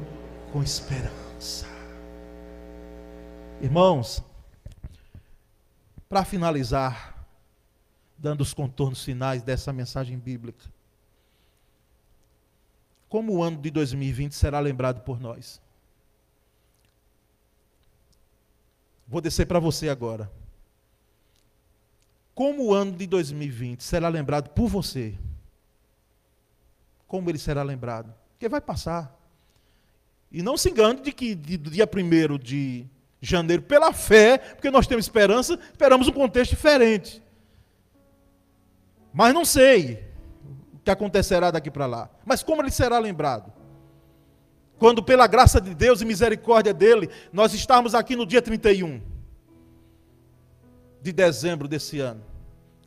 com 0.53 0.63
esperança. 0.63 1.67
Irmãos, 3.63 4.23
para 6.07 6.23
finalizar, 6.23 7.27
dando 8.19 8.43
os 8.43 8.53
contornos 8.53 9.03
finais 9.03 9.43
dessa 9.43 9.73
mensagem 9.73 10.19
bíblica, 10.19 10.67
como 13.13 13.35
o 13.35 13.43
ano 13.43 13.59
de 13.59 13.71
2020 13.71 14.35
será 14.35 14.59
lembrado 14.59 15.03
por 15.03 15.21
nós? 15.21 15.61
Vou 19.07 19.21
descer 19.21 19.47
para 19.47 19.59
você 19.59 19.91
agora. 19.91 20.33
Como 22.35 22.69
o 22.69 22.73
ano 22.73 22.93
de 22.93 23.07
2020 23.07 23.83
será 23.83 24.09
lembrado 24.09 24.49
por 24.55 24.67
você? 24.67 25.15
como 27.07 27.29
ele 27.29 27.37
será 27.37 27.63
lembrado. 27.63 28.15
Porque 28.31 28.49
vai 28.49 28.63
passar. 28.63 29.15
E 30.31 30.41
não 30.41 30.57
se 30.57 30.71
engane 30.71 31.03
de 31.03 31.13
que 31.13 31.35
do 31.35 31.71
dia 31.71 31.87
1 31.87 32.39
de 32.39 32.87
janeiro 33.21 33.63
pela 33.63 33.93
fé, 33.93 34.39
porque 34.39 34.71
nós 34.71 34.87
temos 34.87 35.05
esperança, 35.05 35.61
esperamos 35.71 36.09
um 36.09 36.13
contexto 36.13 36.53
diferente. 36.53 37.23
Mas 39.13 39.35
não 39.35 39.45
sei 39.45 40.12
que 40.85 40.91
acontecerá 40.91 41.51
daqui 41.51 41.71
para 41.71 41.87
lá. 41.87 42.11
Mas 42.25 42.43
como 42.43 42.63
ele 42.63 42.71
será 42.71 42.99
lembrado? 42.99 43.53
Quando, 44.79 45.03
pela 45.03 45.27
graça 45.27 45.61
de 45.61 45.75
Deus 45.75 46.01
e 46.01 46.05
misericórdia 46.05 46.75
dele, 46.75 47.09
nós 47.33 47.55
estamos 47.55 47.95
aqui 47.95 48.17
no 48.17 48.27
dia 48.27 48.43
31 48.43 49.01
de 51.01 51.13
dezembro 51.13 51.69
desse 51.69 52.01
ano. 52.01 52.23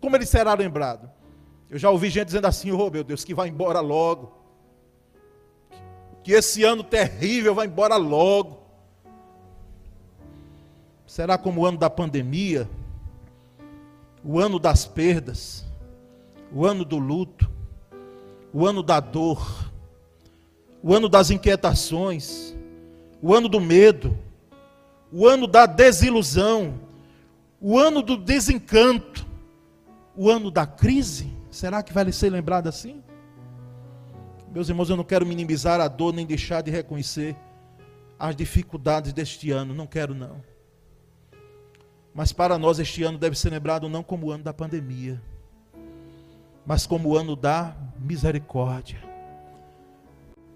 Como 0.02 0.16
ele 0.16 0.26
será 0.26 0.54
lembrado? 0.54 1.10
Eu 1.70 1.80
já 1.80 1.90
ouvi 1.90 2.10
gente 2.10 2.28
dizendo 2.28 2.48
assim: 2.48 2.72
oh 2.72 2.90
meu 2.90 3.04
Deus, 3.04 3.24
que 3.24 3.34
vai 3.34 3.48
embora 3.48 3.80
logo. 3.80 4.38
Que 6.24 6.34
esse 6.34 6.64
ano 6.64 6.84
terrível 6.84 7.56
vai 7.56 7.68
embora 7.68 7.96
logo. 7.96 8.64
Será 11.08 11.38
como 11.38 11.62
o 11.62 11.66
ano 11.66 11.78
da 11.78 11.90
pandemia, 11.90 12.70
o 14.24 14.40
ano 14.40 14.60
das 14.60 14.86
perdas, 14.86 15.66
o 16.52 16.66
ano 16.66 16.84
do 16.84 16.98
luto, 16.98 17.50
o 18.56 18.66
ano 18.66 18.82
da 18.82 19.02
dor, 19.02 19.70
o 20.82 20.94
ano 20.94 21.10
das 21.10 21.30
inquietações, 21.30 22.56
o 23.22 23.34
ano 23.34 23.50
do 23.50 23.60
medo, 23.60 24.18
o 25.12 25.28
ano 25.28 25.46
da 25.46 25.66
desilusão, 25.66 26.80
o 27.60 27.78
ano 27.78 28.02
do 28.02 28.16
desencanto, 28.16 29.28
o 30.16 30.30
ano 30.30 30.50
da 30.50 30.66
crise. 30.66 31.30
Será 31.52 31.84
que 31.84 31.92
vai 31.92 32.10
ser 32.14 32.30
lembrado 32.30 32.68
assim? 32.68 33.04
Meus 34.54 34.70
irmãos, 34.70 34.90
eu 34.90 34.96
não 34.96 35.04
quero 35.04 35.26
minimizar 35.26 35.82
a 35.82 35.90
dor 35.90 36.14
nem 36.14 36.26
deixar 36.26 36.62
de 36.62 36.72
reconhecer 36.72 37.36
as 38.18 38.38
dificuldades 38.38 39.12
deste 39.12 39.52
ano, 39.52 39.74
não 39.74 39.86
quero 39.86 40.16
não. 40.16 40.42
Mas 42.14 42.32
para 42.32 42.58
nós 42.58 42.80
este 42.80 43.04
ano 43.04 43.18
deve 43.18 43.38
ser 43.38 43.50
lembrado 43.50 43.90
não 43.90 44.02
como 44.02 44.28
o 44.28 44.32
ano 44.32 44.46
da 44.46 44.54
pandemia, 44.54 45.22
mas 46.66 46.88
como 46.88 47.10
o 47.10 47.18
ano 47.18 47.36
da 47.36 47.76
misericórdia, 48.00 49.02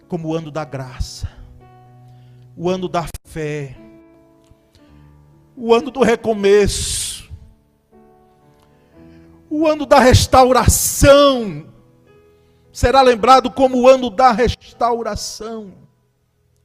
como 0.07 0.29
o 0.29 0.35
ano 0.35 0.49
da 0.49 0.65
graça, 0.65 1.29
o 2.55 2.69
ano 2.69 2.87
da 2.87 3.05
fé, 3.25 3.77
o 5.55 5.73
ano 5.73 5.91
do 5.91 6.01
recomeço, 6.01 7.29
o 9.49 9.67
ano 9.67 9.85
da 9.85 9.99
restauração, 9.99 11.67
será 12.71 13.01
lembrado 13.01 13.51
como 13.51 13.81
o 13.81 13.87
ano 13.87 14.09
da 14.09 14.31
restauração 14.31 15.73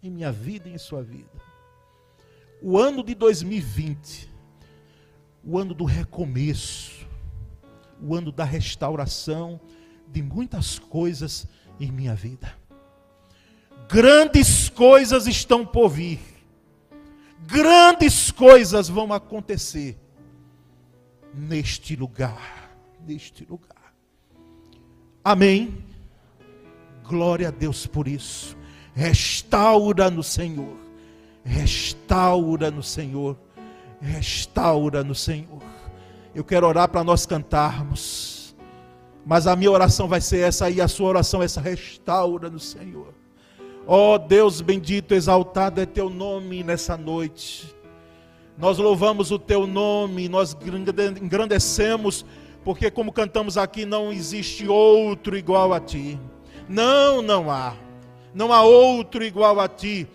em 0.02 0.10
minha 0.10 0.30
vida 0.30 0.68
e 0.68 0.74
em 0.74 0.78
sua 0.78 1.02
vida. 1.02 1.34
O 2.62 2.78
ano 2.78 3.02
de 3.02 3.14
2020 3.14 4.34
o 5.46 5.58
ano 5.58 5.74
do 5.74 5.84
recomeço, 5.84 7.03
o 8.04 8.14
ano 8.14 8.30
da 8.30 8.44
restauração 8.44 9.60
de 10.06 10.22
muitas 10.22 10.78
coisas 10.78 11.46
em 11.80 11.90
minha 11.90 12.14
vida. 12.14 12.52
Grandes 13.88 14.68
coisas 14.68 15.26
estão 15.26 15.64
por 15.64 15.88
vir, 15.88 16.20
grandes 17.46 18.30
coisas 18.30 18.88
vão 18.88 19.12
acontecer 19.12 19.98
neste 21.32 21.96
lugar, 21.96 22.70
neste 23.06 23.44
lugar. 23.44 23.94
Amém. 25.22 25.84
Glória 27.02 27.48
a 27.48 27.50
Deus 27.50 27.86
por 27.86 28.08
isso. 28.08 28.56
Restaura 28.94 30.10
no 30.10 30.22
Senhor. 30.22 30.76
Restaura 31.44 32.70
no 32.70 32.82
Senhor 32.82 33.36
restaura 34.04 35.02
no 35.02 35.14
Senhor. 35.14 35.62
Eu 36.34 36.42
quero 36.42 36.66
orar 36.66 36.88
para 36.88 37.04
nós 37.04 37.24
cantarmos. 37.26 38.56
Mas 39.24 39.46
a 39.46 39.54
minha 39.54 39.70
oração 39.70 40.08
vai 40.08 40.20
ser 40.20 40.40
essa 40.40 40.68
e 40.68 40.80
a 40.80 40.88
sua 40.88 41.08
oração 41.08 41.42
essa 41.42 41.60
restaura 41.60 42.50
no 42.50 42.58
Senhor. 42.58 43.14
Ó 43.86 44.14
oh, 44.14 44.18
Deus 44.18 44.60
bendito, 44.60 45.14
exaltado 45.14 45.80
é 45.80 45.86
teu 45.86 46.10
nome 46.10 46.64
nessa 46.64 46.96
noite. 46.96 47.74
Nós 48.58 48.78
louvamos 48.78 49.30
o 49.30 49.38
teu 49.38 49.66
nome, 49.66 50.28
nós 50.28 50.56
engrandecemos, 51.20 52.24
porque 52.64 52.90
como 52.90 53.12
cantamos 53.12 53.56
aqui, 53.56 53.84
não 53.84 54.12
existe 54.12 54.66
outro 54.66 55.36
igual 55.36 55.72
a 55.72 55.80
ti. 55.80 56.18
Não, 56.68 57.20
não 57.20 57.50
há. 57.50 57.74
Não 58.34 58.52
há 58.52 58.62
outro 58.62 59.24
igual 59.24 59.60
a 59.60 59.68
ti. 59.68 60.08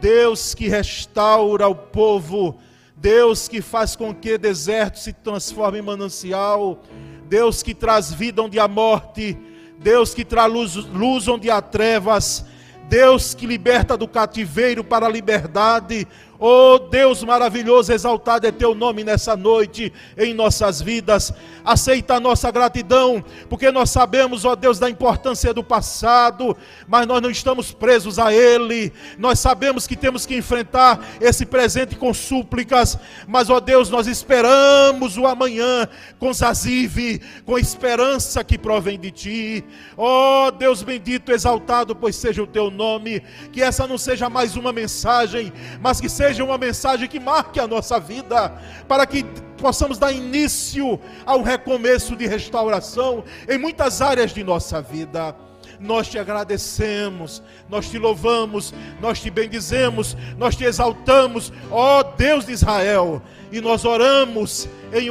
Deus 0.00 0.54
que 0.54 0.68
restaura 0.68 1.68
o 1.68 1.74
povo 1.74 2.58
Deus 2.96 3.46
que 3.46 3.60
faz 3.60 3.94
com 3.94 4.14
que 4.14 4.38
deserto 4.38 4.98
se 4.98 5.12
transforme 5.12 5.78
em 5.78 5.82
manancial, 5.82 6.82
Deus 7.28 7.62
que 7.62 7.74
traz 7.74 8.10
vida 8.10 8.42
onde 8.42 8.58
há 8.58 8.66
morte, 8.66 9.36
Deus 9.78 10.14
que 10.14 10.24
traz 10.24 10.50
luz, 10.50 10.74
luz 10.76 11.28
onde 11.28 11.50
há 11.50 11.60
trevas, 11.60 12.46
Deus 12.88 13.34
que 13.34 13.46
liberta 13.46 13.96
do 13.96 14.08
cativeiro 14.08 14.82
para 14.82 15.06
a 15.06 15.10
liberdade, 15.10 16.08
Oh 16.38 16.78
Deus 16.78 17.24
maravilhoso, 17.24 17.92
exaltado 17.92 18.46
é 18.46 18.52
teu 18.52 18.74
nome 18.74 19.02
nessa 19.02 19.34
noite 19.34 19.92
em 20.18 20.34
nossas 20.34 20.82
vidas. 20.82 21.32
Aceita 21.64 22.14
a 22.14 22.20
nossa 22.20 22.50
gratidão, 22.50 23.24
porque 23.48 23.70
nós 23.70 23.90
sabemos, 23.90 24.44
ó 24.44 24.54
Deus, 24.54 24.78
da 24.78 24.88
importância 24.90 25.54
do 25.54 25.64
passado, 25.64 26.56
mas 26.86 27.06
nós 27.06 27.22
não 27.22 27.30
estamos 27.30 27.72
presos 27.72 28.18
a 28.18 28.32
ele. 28.32 28.92
Nós 29.18 29.40
sabemos 29.40 29.86
que 29.86 29.96
temos 29.96 30.26
que 30.26 30.36
enfrentar 30.36 31.00
esse 31.20 31.46
presente 31.46 31.96
com 31.96 32.12
súplicas, 32.12 32.98
mas 33.26 33.48
ó 33.48 33.58
Deus, 33.58 33.88
nós 33.88 34.06
esperamos 34.06 35.16
o 35.16 35.26
amanhã 35.26 35.88
com 36.18 36.32
zazive, 36.32 37.20
com 37.46 37.58
esperança 37.58 38.44
que 38.44 38.58
provém 38.58 38.98
de 39.00 39.10
ti. 39.10 39.64
Ó 39.96 40.50
Deus 40.50 40.82
bendito, 40.82 41.32
exaltado, 41.32 41.96
pois 41.96 42.14
seja 42.14 42.42
o 42.42 42.46
teu 42.46 42.70
nome, 42.70 43.22
que 43.52 43.62
essa 43.62 43.86
não 43.86 43.96
seja 43.96 44.28
mais 44.28 44.54
uma 44.54 44.72
mensagem, 44.72 45.52
mas 45.80 46.00
que 46.00 46.08
seja 46.08 46.25
seja 46.26 46.42
uma 46.42 46.58
mensagem 46.58 47.08
que 47.08 47.20
marque 47.20 47.60
a 47.60 47.68
nossa 47.68 48.00
vida, 48.00 48.52
para 48.88 49.06
que 49.06 49.24
possamos 49.58 49.96
dar 49.96 50.10
início 50.10 50.98
ao 51.24 51.40
recomeço 51.40 52.16
de 52.16 52.26
restauração 52.26 53.22
em 53.48 53.56
muitas 53.56 54.02
áreas 54.02 54.34
de 54.34 54.42
nossa 54.42 54.82
vida. 54.82 55.36
Nós 55.78 56.08
te 56.08 56.18
agradecemos, 56.18 57.40
nós 57.68 57.88
te 57.88 57.96
louvamos, 57.96 58.74
nós 59.00 59.20
te 59.20 59.30
bendizemos, 59.30 60.16
nós 60.36 60.56
te 60.56 60.64
exaltamos, 60.64 61.52
ó 61.70 62.02
Deus 62.02 62.44
de 62.44 62.52
Israel, 62.52 63.22
e 63.52 63.60
nós 63.60 63.84
oramos 63.84 64.68
em 64.92 65.04